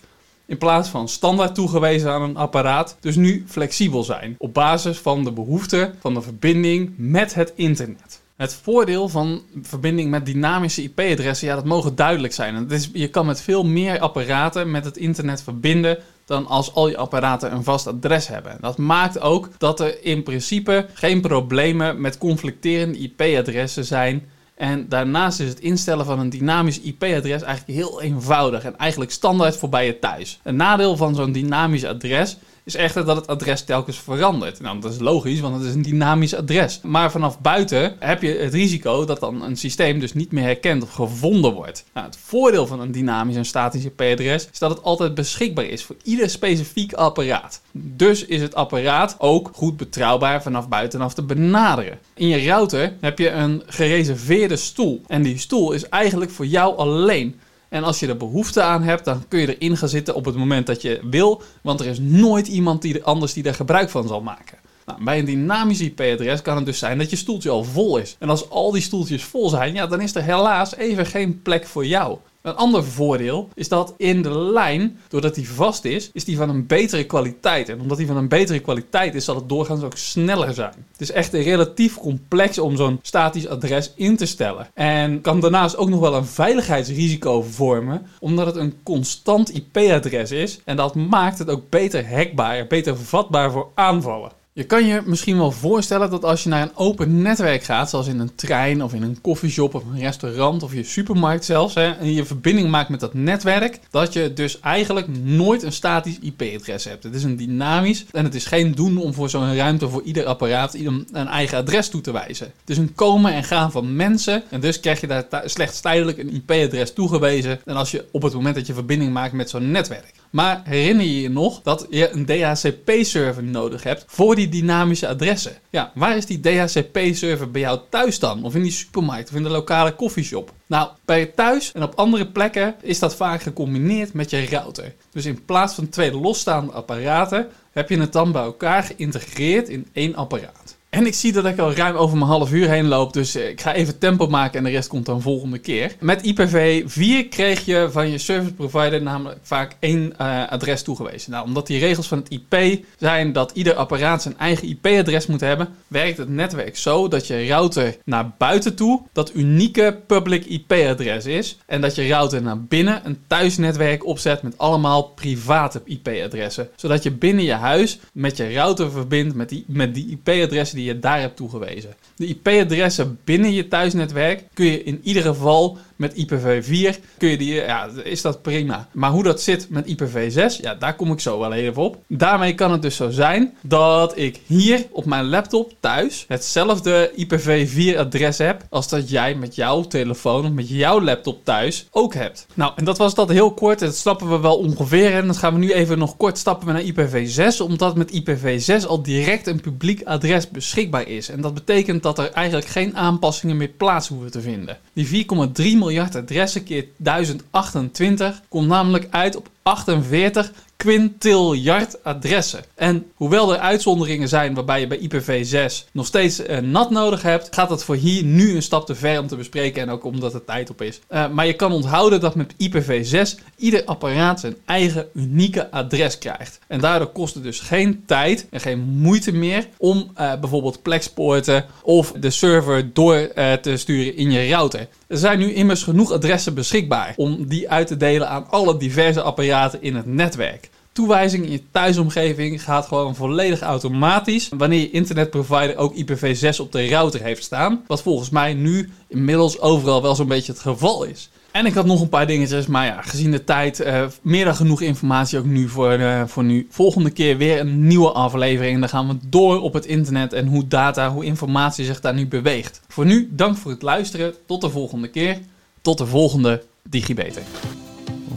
in 0.47 0.59
plaats 0.59 0.89
van 0.89 1.09
standaard 1.09 1.55
toegewezen 1.55 2.11
aan 2.11 2.23
een 2.23 2.37
apparaat, 2.37 2.97
dus 3.01 3.17
nu 3.17 3.45
flexibel 3.49 4.03
zijn. 4.03 4.35
Op 4.39 4.55
basis 4.55 4.99
van 4.99 5.25
de 5.25 5.33
behoeften 5.33 5.95
van 6.01 6.15
de 6.15 6.23
verbinding 6.23 6.93
met 6.97 7.35
het 7.35 7.53
internet. 7.55 8.20
Het 8.41 8.55
voordeel 8.55 9.09
van 9.09 9.43
verbinding 9.63 10.11
met 10.11 10.27
dynamische 10.27 10.83
IP-adressen, 10.83 11.47
ja, 11.47 11.55
dat 11.55 11.65
mogen 11.65 11.95
duidelijk 11.95 12.33
zijn. 12.33 12.71
Is, 12.71 12.91
je 12.93 13.09
kan 13.09 13.27
met 13.27 13.41
veel 13.41 13.65
meer 13.65 13.99
apparaten 13.99 14.71
met 14.71 14.85
het 14.85 14.97
internet 14.97 15.43
verbinden 15.43 15.99
dan 16.25 16.47
als 16.47 16.75
al 16.75 16.89
je 16.89 16.97
apparaten 16.97 17.53
een 17.53 17.65
vast 17.65 17.87
adres 17.87 18.29
hebben. 18.29 18.57
Dat 18.61 18.79
maakt 18.79 19.21
ook 19.21 19.49
dat 19.59 19.81
er 19.81 20.05
in 20.05 20.23
principe 20.23 20.87
geen 20.93 21.21
problemen 21.21 22.01
met 22.01 22.19
conflicterende 22.19 22.99
IP-adressen 22.99 23.85
zijn. 23.85 24.29
En 24.55 24.89
daarnaast 24.89 25.41
is 25.41 25.49
het 25.49 25.61
instellen 25.61 26.05
van 26.05 26.19
een 26.19 26.31
dynamisch 26.31 26.81
IP-adres 26.81 27.43
eigenlijk 27.43 27.79
heel 27.79 28.03
eenvoudig 28.03 28.65
en 28.65 28.79
eigenlijk 28.79 29.11
standaard 29.11 29.57
voor 29.57 29.69
bij 29.69 29.87
je 29.87 29.99
thuis. 29.99 30.41
Een 30.43 30.57
nadeel 30.57 30.97
van 30.97 31.15
zo'n 31.15 31.33
dynamisch 31.33 31.85
adres 31.85 32.37
is 32.65 32.75
echter 32.75 33.05
dat 33.05 33.17
het 33.17 33.27
adres 33.27 33.65
telkens 33.65 33.99
verandert. 33.99 34.61
Nou, 34.61 34.81
dat 34.81 34.93
is 34.93 34.99
logisch, 34.99 35.41
want 35.41 35.57
het 35.57 35.65
is 35.65 35.75
een 35.75 35.83
dynamisch 35.83 36.35
adres. 36.35 36.81
Maar 36.83 37.11
vanaf 37.11 37.41
buiten 37.41 37.97
heb 37.99 38.23
je 38.23 38.37
het 38.37 38.55
risico 38.55 39.05
dat 39.05 39.21
dan 39.21 39.43
een 39.43 39.57
systeem 39.57 40.01
dus 40.01 40.13
niet 40.13 40.33
meer 40.33 40.45
herkend 40.45 40.83
of 40.83 40.93
gevonden 40.93 41.53
wordt. 41.53 41.85
Nou, 41.95 42.07
het 42.07 42.19
voordeel 42.25 42.67
van 42.67 42.81
een 42.81 42.93
dynamisch 42.93 43.37
en 43.37 43.45
statisch 43.45 43.85
IP-adres 43.85 44.49
is 44.53 44.59
dat 44.59 44.71
het 44.71 44.83
altijd 44.83 45.15
beschikbaar 45.15 45.65
is 45.65 45.85
voor 45.85 45.97
ieder 46.03 46.31
specifiek 46.31 46.93
apparaat. 46.93 47.61
Dus 47.73 48.25
is 48.25 48.41
het 48.41 48.55
apparaat 48.55 49.17
ook 49.19 49.51
goed 49.53 49.77
betrouwbaar 49.77 50.43
vanaf 50.43 50.69
buitenaf 50.69 51.15
te 51.15 51.23
benaderen. 51.23 51.99
In 52.15 52.29
je 52.29 52.47
router 52.47 52.97
heb 53.01 53.19
je 53.19 53.31
een 53.31 53.63
gereserveerde 53.67 54.57
stoel. 54.57 55.03
En 55.07 55.23
die 55.23 55.39
stoel 55.39 55.73
is 55.73 55.89
eigenlijk 55.89 56.31
voor 56.31 56.47
jou 56.47 56.77
alleen. 56.77 57.41
En 57.71 57.85
als 57.85 58.01
je 58.01 58.07
er 58.07 58.17
behoefte 58.17 58.63
aan 58.63 58.83
hebt, 58.83 59.05
dan 59.05 59.25
kun 59.29 59.41
je 59.41 59.59
erin 59.59 59.77
gaan 59.77 59.89
zitten 59.89 60.15
op 60.15 60.25
het 60.25 60.37
moment 60.37 60.67
dat 60.67 60.83
je 60.83 61.01
wil. 61.11 61.43
Want 61.63 61.81
er 61.81 61.87
is 61.87 61.99
nooit 61.99 62.47
iemand 62.47 62.83
die 62.83 62.95
er 62.95 63.05
anders 63.05 63.33
die 63.33 63.45
er 63.45 63.55
gebruik 63.55 63.91
van 63.91 64.09
zal 64.09 64.21
maken. 64.21 64.59
Nou, 64.87 65.05
bij 65.05 65.19
een 65.19 65.25
dynamisch 65.25 65.81
IP-adres 65.81 66.43
kan 66.43 66.57
het 66.57 66.65
dus 66.67 66.79
zijn 66.79 66.99
dat 66.99 67.11
je 67.11 67.17
stoeltje 67.17 67.51
al 67.51 67.65
vol 67.65 67.97
is. 67.97 68.17
En 68.19 68.29
als 68.29 68.51
al 68.51 68.71
die 68.71 68.83
stoeltjes 68.83 69.25
vol 69.25 69.49
zijn, 69.49 69.75
ja, 69.75 69.87
dan 69.87 70.01
is 70.01 70.15
er 70.15 70.23
helaas 70.23 70.77
even 70.77 71.07
geen 71.07 71.43
plek 71.43 71.67
voor 71.67 71.87
jou. 71.87 72.19
Een 72.43 72.57
ander 72.57 72.85
voordeel 72.85 73.49
is 73.55 73.69
dat 73.69 73.95
in 73.97 74.23
de 74.23 74.39
lijn, 74.39 74.99
doordat 75.09 75.35
die 75.35 75.51
vast 75.51 75.85
is, 75.85 76.11
is 76.13 76.25
die 76.25 76.37
van 76.37 76.49
een 76.49 76.67
betere 76.67 77.05
kwaliteit. 77.05 77.69
En 77.69 77.81
omdat 77.81 77.97
die 77.97 78.07
van 78.07 78.17
een 78.17 78.29
betere 78.29 78.59
kwaliteit 78.59 79.15
is, 79.15 79.25
zal 79.25 79.35
het 79.35 79.49
doorgaans 79.49 79.83
ook 79.83 79.97
sneller 79.97 80.55
zijn. 80.55 80.87
Het 80.93 81.01
is 81.01 81.11
echt 81.11 81.33
relatief 81.33 81.99
complex 81.99 82.59
om 82.59 82.77
zo'n 82.77 82.99
statisch 83.03 83.49
adres 83.49 83.93
in 83.97 84.17
te 84.17 84.27
stellen. 84.27 84.69
En 84.75 85.21
kan 85.21 85.41
daarnaast 85.41 85.77
ook 85.77 85.89
nog 85.89 86.01
wel 86.01 86.15
een 86.15 86.27
veiligheidsrisico 86.27 87.43
vormen, 87.43 88.07
omdat 88.19 88.47
het 88.47 88.57
een 88.57 88.75
constant 88.83 89.55
IP-adres 89.55 90.31
is. 90.31 90.61
En 90.65 90.77
dat 90.77 90.95
maakt 90.95 91.39
het 91.39 91.51
ook 91.51 91.71
beter 91.71 92.09
hackbaar, 92.15 92.67
beter 92.67 92.97
vatbaar 92.97 93.51
voor 93.51 93.69
aanvallen. 93.75 94.40
Je 94.53 94.65
kan 94.65 94.87
je 94.87 95.03
misschien 95.05 95.37
wel 95.37 95.51
voorstellen 95.51 96.11
dat 96.11 96.25
als 96.25 96.43
je 96.43 96.49
naar 96.49 96.63
een 96.63 96.77
open 96.77 97.23
netwerk 97.23 97.63
gaat, 97.63 97.91
zoals 97.91 98.07
in 98.07 98.19
een 98.19 98.35
trein 98.35 98.83
of 98.83 98.95
in 98.95 99.03
een 99.03 99.21
koffieshop 99.21 99.75
of 99.75 99.85
een 99.85 100.01
restaurant 100.01 100.63
of 100.63 100.75
je 100.75 100.83
supermarkt 100.83 101.45
zelfs, 101.45 101.75
hè, 101.75 101.91
en 101.91 102.13
je 102.13 102.25
verbinding 102.25 102.69
maakt 102.69 102.89
met 102.89 103.01
dat 103.01 103.15
netwerk, 103.15 103.81
dat 103.91 104.13
je 104.13 104.33
dus 104.33 104.61
eigenlijk 104.61 105.07
nooit 105.23 105.63
een 105.63 105.73
statisch 105.73 106.19
IP-adres 106.19 106.85
hebt. 106.85 107.03
Het 107.03 107.15
is 107.15 107.25
een 107.25 107.37
dynamisch 107.37 108.07
en 108.11 108.25
het 108.25 108.35
is 108.35 108.45
geen 108.45 108.73
doen 108.73 108.99
om 108.99 109.15
voor 109.15 109.31
zo'n 109.31 109.57
ruimte 109.57 109.89
voor 109.89 110.03
ieder 110.03 110.25
apparaat 110.25 110.75
een 110.75 111.07
eigen 111.13 111.59
adres 111.59 111.89
toe 111.89 112.01
te 112.01 112.13
wijzen. 112.13 112.47
Het 112.61 112.71
is 112.71 112.79
een 112.79 112.95
komen 112.95 113.33
en 113.33 113.45
gaan 113.45 113.73
van 113.73 113.97
mensen 113.97 114.43
en 114.51 114.61
dus 114.61 114.81
krijg 114.81 115.01
je 115.01 115.07
daar 115.07 115.25
slechts 115.45 115.81
tijdelijk 115.81 116.19
een 116.19 116.35
IP-adres 116.35 116.93
toegewezen 116.93 117.61
en 117.65 117.77
als 117.77 117.91
je 117.91 118.05
op 118.13 118.23
het 118.23 118.35
moment 118.35 118.55
dat 118.55 118.67
je 118.67 118.75
verbinding 118.75 119.13
maakt 119.13 119.33
met 119.33 119.51
zo'n 119.51 119.71
netwerk. 119.71 120.20
Maar 120.31 120.61
herinner 120.65 121.07
je 121.07 121.21
je 121.21 121.31
nog 121.31 121.63
dat 121.63 121.87
je 121.91 122.11
een 122.11 122.27
DHCP-server 122.27 123.45
nodig 123.45 123.83
hebt 123.83 124.05
voor 124.07 124.35
die 124.35 124.49
dynamische 124.49 125.09
adressen? 125.09 125.57
Ja, 125.71 125.93
waar 125.95 126.17
is 126.17 126.27
die 126.27 126.41
DHCP-server 126.41 127.51
bij 127.51 127.61
jou 127.61 127.81
thuis 127.89 128.19
dan? 128.19 128.45
Of 128.45 128.55
in 128.55 128.63
die 128.63 128.73
supermarkt 128.73 129.29
of 129.31 129.37
in 129.37 129.43
de 129.43 129.49
lokale 129.49 129.95
koffieshop? 129.95 130.53
Nou, 130.67 130.89
bij 131.05 131.19
je 131.19 131.35
thuis 131.35 131.73
en 131.73 131.83
op 131.83 131.95
andere 131.95 132.27
plekken 132.27 132.75
is 132.83 132.99
dat 132.99 133.17
vaak 133.17 133.43
gecombineerd 133.43 134.13
met 134.13 134.31
je 134.31 134.47
router. 134.47 134.95
Dus 135.13 135.25
in 135.25 135.45
plaats 135.45 135.75
van 135.75 135.89
twee 135.89 136.13
losstaande 136.13 136.73
apparaten 136.73 137.49
heb 137.73 137.89
je 137.89 138.01
het 138.01 138.13
dan 138.13 138.33
bij 138.33 138.43
elkaar 138.43 138.83
geïntegreerd 138.83 139.69
in 139.69 139.87
één 139.93 140.15
apparaat. 140.15 140.79
En 140.91 141.07
ik 141.07 141.15
zie 141.15 141.33
dat 141.33 141.45
ik 141.45 141.59
al 141.59 141.73
ruim 141.73 141.97
over 141.97 142.17
mijn 142.17 142.31
half 142.31 142.53
uur 142.53 142.69
heen 142.69 142.89
loop, 142.89 143.13
dus 143.13 143.35
eh, 143.35 143.49
ik 143.49 143.61
ga 143.61 143.75
even 143.75 143.99
tempo 143.99 144.27
maken 144.27 144.59
en 144.59 144.65
de 144.65 144.71
rest 144.71 144.89
komt 144.89 145.07
dan 145.07 145.23
volgende 145.23 145.59
keer. 145.59 145.95
Met 146.01 146.21
IPv4 146.23 147.29
kreeg 147.29 147.65
je 147.65 147.89
van 147.91 148.11
je 148.11 148.19
service 148.19 148.55
provider 148.55 149.03
namelijk 149.03 149.39
vaak 149.43 149.77
één 149.81 150.13
uh, 150.21 150.49
adres 150.49 150.83
toegewezen. 150.83 151.31
Nou, 151.31 151.45
omdat 151.45 151.67
die 151.67 151.79
regels 151.79 152.09
van 152.09 152.19
het 152.19 152.29
IP 152.29 152.85
zijn 152.99 153.33
dat 153.33 153.51
ieder 153.55 153.75
apparaat 153.75 154.23
zijn 154.23 154.39
eigen 154.39 154.69
IP-adres 154.69 155.27
moet 155.27 155.41
hebben, 155.41 155.69
werkt 155.89 156.19
het 156.19 156.29
netwerk 156.29 156.77
zo 156.77 157.09
dat 157.09 157.27
je 157.27 157.47
router 157.49 157.97
naar 158.05 158.31
buiten 158.39 158.75
toe 158.75 159.03
dat 159.13 159.35
unieke 159.35 160.01
public 160.07 160.45
IP-adres 160.45 161.27
is. 161.27 161.59
En 161.67 161.81
dat 161.81 161.95
je 161.95 162.09
router 162.09 162.43
naar 162.43 162.63
binnen 162.63 163.01
een 163.05 163.19
thuisnetwerk 163.27 164.07
opzet 164.07 164.43
met 164.43 164.59
allemaal 164.59 165.03
private 165.03 165.83
IP-adressen. 165.85 166.69
Zodat 166.77 167.03
je 167.03 167.11
binnen 167.11 167.45
je 167.45 167.53
huis 167.53 167.99
met 168.13 168.37
je 168.37 168.55
router 168.55 168.91
verbindt 168.91 169.35
met 169.35 169.49
die, 169.49 169.65
met 169.67 169.95
die 169.95 170.09
IP-adressen 170.11 170.79
je 170.85 170.99
daar 170.99 171.21
hebt 171.21 171.37
toegewezen. 171.37 171.95
De 172.17 172.27
IP-adressen 172.27 173.19
binnen 173.25 173.53
je 173.53 173.69
thuisnetwerk 173.69 174.45
kun 174.55 174.67
je 174.67 174.83
in 174.83 175.01
ieder 175.03 175.23
geval 175.23 175.79
met 176.01 176.15
IPv4 176.15 177.17
kun 177.19 177.29
je 177.29 177.37
die, 177.37 177.55
ja, 177.55 177.89
is 178.05 178.23
dat 178.23 178.43
prima. 178.43 178.89
Maar 178.93 179.11
hoe 179.11 179.23
dat 179.23 179.43
zit 179.43 179.71
met 179.71 179.87
IPv6, 179.87 180.61
ja, 180.61 180.75
daar 180.75 180.97
kom 180.97 181.13
ik 181.13 181.21
zo 181.21 181.39
wel 181.39 181.53
even 181.53 181.83
op. 181.83 181.99
Daarmee 182.07 182.55
kan 182.55 182.73
het 182.73 182.83
dus 182.83 182.97
zo 182.97 183.11
zijn 183.11 183.55
dat 183.61 184.19
ik 184.19 184.41
hier 184.47 184.87
op 184.91 185.05
mijn 185.05 185.29
laptop 185.29 185.73
thuis 185.81 186.25
hetzelfde 186.29 187.13
IPv4-adres 187.17 188.37
heb 188.37 188.67
als 188.71 188.89
dat 188.89 189.11
jij 189.11 189.35
met 189.35 189.55
jouw 189.55 189.83
telefoon 189.83 190.45
of 190.45 190.51
met 190.51 190.69
jouw 190.69 191.01
laptop 191.01 191.45
thuis 191.45 191.87
ook 191.91 192.15
hebt. 192.15 192.47
Nou, 192.55 192.73
en 192.77 192.85
dat 192.85 192.99
was 192.99 193.15
dat 193.15 193.29
heel 193.29 193.55
kort. 193.55 193.79
Dat 193.79 193.97
snappen 193.97 194.31
we 194.31 194.39
wel 194.41 194.57
ongeveer. 194.57 195.13
En 195.13 195.27
dan 195.27 195.35
gaan 195.35 195.53
we 195.53 195.59
nu 195.59 195.73
even 195.73 195.99
nog 195.99 196.17
kort 196.17 196.39
stappen 196.39 196.73
naar 196.73 196.83
IPv6, 196.83 197.63
omdat 197.63 197.97
met 197.97 198.23
IPv6 198.23 198.87
al 198.87 199.03
direct 199.03 199.47
een 199.47 199.61
publiek 199.61 200.03
adres 200.03 200.51
beschikbaar 200.51 201.09
is. 201.09 201.29
En 201.29 201.41
dat 201.41 201.55
betekent 201.55 202.03
dat 202.03 202.19
er 202.19 202.31
eigenlijk 202.31 202.67
geen 202.67 202.97
aanpassingen 202.97 203.57
meer 203.57 203.69
plaats 203.69 204.09
hoeven 204.09 204.31
te 204.31 204.41
vinden. 204.41 204.79
Die 204.93 205.27
4,3 205.73 205.79
miljard 205.91 206.15
adressen 206.15 206.65
keer 206.65 206.85
1028 206.97 208.43
komt 208.49 208.69
namelijk 208.69 209.07
uit 209.11 209.37
op 209.37 209.51
48 209.63 210.53
quintiljard 210.81 212.05
adressen. 212.05 212.65
En 212.75 213.07
hoewel 213.15 213.53
er 213.53 213.59
uitzonderingen 213.59 214.29
zijn 214.29 214.55
waarbij 214.55 214.81
je 214.81 214.87
bij 214.87 214.99
IPv6 214.99 215.91
nog 215.93 216.07
steeds 216.07 216.41
uh, 216.41 216.59
NAT 216.59 216.91
nodig 216.91 217.23
hebt, 217.23 217.55
gaat 217.55 217.71
het 217.71 217.85
voor 217.85 217.95
hier 217.95 218.25
nu 218.25 218.55
een 218.55 218.63
stap 218.63 218.87
te 218.87 218.95
ver 218.95 219.21
om 219.21 219.27
te 219.27 219.37
bespreken 219.37 219.83
en 219.83 219.91
ook 219.91 220.05
omdat 220.05 220.35
er 220.35 220.45
tijd 220.45 220.71
op 220.71 220.83
is. 220.83 221.01
Uh, 221.11 221.29
maar 221.29 221.47
je 221.47 221.53
kan 221.53 221.73
onthouden 221.73 222.21
dat 222.21 222.35
met 222.35 222.53
IPv6 222.53 223.45
ieder 223.57 223.85
apparaat 223.85 224.41
zijn 224.41 224.57
eigen 224.65 225.09
unieke 225.15 225.71
adres 225.71 226.19
krijgt. 226.19 226.59
En 226.67 226.81
daardoor 226.81 227.13
kost 227.13 227.35
het 227.35 227.43
dus 227.43 227.61
geen 227.61 228.03
tijd 228.07 228.47
en 228.51 228.61
geen 228.61 228.81
moeite 228.81 229.33
meer 229.33 229.67
om 229.77 230.11
uh, 230.19 230.33
bijvoorbeeld 230.41 230.83
plexpoorten 230.83 231.65
of 231.83 232.13
de 232.13 232.31
server 232.31 232.93
door 232.93 233.29
te 233.61 233.77
sturen 233.77 234.17
in 234.17 234.31
je 234.31 234.49
router. 234.49 234.89
Er 235.07 235.19
zijn 235.19 235.39
nu 235.39 235.53
immers 235.53 235.83
genoeg 235.83 236.13
adressen 236.13 236.55
beschikbaar 236.55 237.13
om 237.17 237.47
die 237.47 237.71
uit 237.71 237.87
te 237.87 237.97
delen 237.97 238.29
aan 238.29 238.51
alle 238.51 238.77
diverse 238.77 239.23
apparaten 239.23 239.83
in 239.83 239.95
het 239.95 240.07
netwerk 240.07 240.70
toewijzing 240.93 241.45
in 241.45 241.51
je 241.51 241.63
thuisomgeving 241.71 242.63
gaat 242.63 242.87
gewoon 242.87 243.15
volledig 243.15 243.61
automatisch 243.61 244.49
wanneer 244.57 244.81
je 244.81 244.91
internetprovider 244.91 245.77
ook 245.77 245.95
IPv6 245.95 246.61
op 246.61 246.73
de 246.73 246.89
router 246.89 247.23
heeft 247.23 247.43
staan. 247.43 247.83
Wat 247.87 248.03
volgens 248.03 248.31
mij 248.31 248.55
nu 248.55 248.91
inmiddels 249.09 249.61
overal 249.61 250.03
wel 250.03 250.15
zo'n 250.15 250.29
beetje 250.29 250.53
het 250.53 250.61
geval 250.61 251.05
is. 251.05 251.31
En 251.51 251.67
ik 251.67 251.75
had 251.75 251.87
nog 251.87 252.01
een 252.01 252.09
paar 252.09 252.27
dingetjes, 252.27 252.67
maar 252.67 252.87
ja, 252.87 253.03
gezien 253.03 253.31
de 253.31 253.45
tijd, 253.45 253.81
uh, 253.81 254.05
meer 254.23 254.45
dan 254.45 254.55
genoeg 254.55 254.81
informatie 254.81 255.39
ook 255.39 255.45
nu 255.45 255.69
voor, 255.69 255.99
uh, 255.99 256.23
voor 256.27 256.45
nu. 256.45 256.67
Volgende 256.71 257.11
keer 257.11 257.37
weer 257.37 257.61
een 257.61 257.87
nieuwe 257.87 258.11
aflevering. 258.11 258.81
Dan 258.81 258.89
gaan 258.89 259.09
we 259.09 259.17
door 259.27 259.61
op 259.61 259.73
het 259.73 259.87
internet 259.87 260.33
en 260.33 260.47
hoe 260.47 260.69
data, 260.69 261.11
hoe 261.11 261.25
informatie 261.25 261.85
zich 261.85 262.01
daar 262.01 262.15
nu 262.15 262.27
beweegt. 262.27 262.81
Voor 262.89 263.07
nu, 263.07 263.29
dank 263.33 263.57
voor 263.57 263.71
het 263.71 263.83
luisteren. 263.83 264.35
Tot 264.47 264.61
de 264.61 264.71
volgende 264.71 265.09
keer. 265.09 265.39
Tot 265.81 265.99
de 265.99 266.07
volgende 266.07 266.63
DigiBeter. 266.83 267.43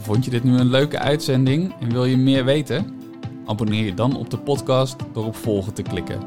Vond 0.04 0.26
je 0.26 0.32
dit 0.32 0.44
nu 0.44 0.58
een 0.58 0.70
leuke 0.70 1.00
uitzending 1.00 1.74
en 1.80 1.92
wil 1.92 2.06
je 2.06 2.18
meer 2.18 2.46
weten? 2.46 2.86
Abonneer 3.46 3.86
je 3.86 3.94
dan 3.94 4.18
op 4.18 4.30
de 4.30 4.38
podcast 4.38 4.96
door 5.13 5.26
op 5.26 5.36
volgen 5.36 5.74
te 5.74 5.82
klikken. 5.82 6.20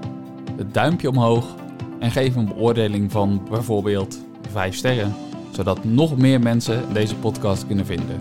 Het 0.57 0.75
duimpje 0.75 1.09
omhoog 1.09 1.55
en 1.99 2.11
geef 2.11 2.37
een 2.37 2.47
beoordeling 2.47 3.13
van 3.13 3.43
bijvoorbeeld 3.51 4.19
5 4.51 4.75
sterren, 4.75 5.15
zodat 5.51 5.85
nog 5.85 6.17
meer 6.17 6.41
mensen 6.41 6.93
deze 6.93 7.17
podcast 7.17 7.67
kunnen 7.67 7.87
vinden. 7.87 8.21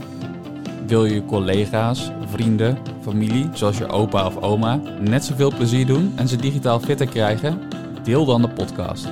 Wil 0.87 1.05
je 1.05 1.13
je 1.13 1.25
collega's, 1.25 2.11
vrienden, 2.25 2.77
familie, 3.01 3.49
zoals 3.53 3.77
je 3.77 3.87
opa 3.87 4.25
of 4.25 4.41
oma, 4.41 4.81
net 5.01 5.25
zoveel 5.25 5.53
plezier 5.55 5.85
doen 5.85 6.13
en 6.15 6.27
ze 6.27 6.35
digitaal 6.35 6.79
fitter 6.79 7.07
krijgen? 7.07 7.59
Deel 8.03 8.25
dan 8.25 8.41
de 8.41 8.49
podcast. 8.49 9.07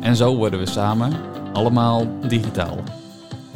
En 0.00 0.16
zo 0.16 0.36
worden 0.36 0.58
we 0.58 0.66
samen 0.66 1.12
allemaal 1.52 2.06
digitaal. 2.28 2.78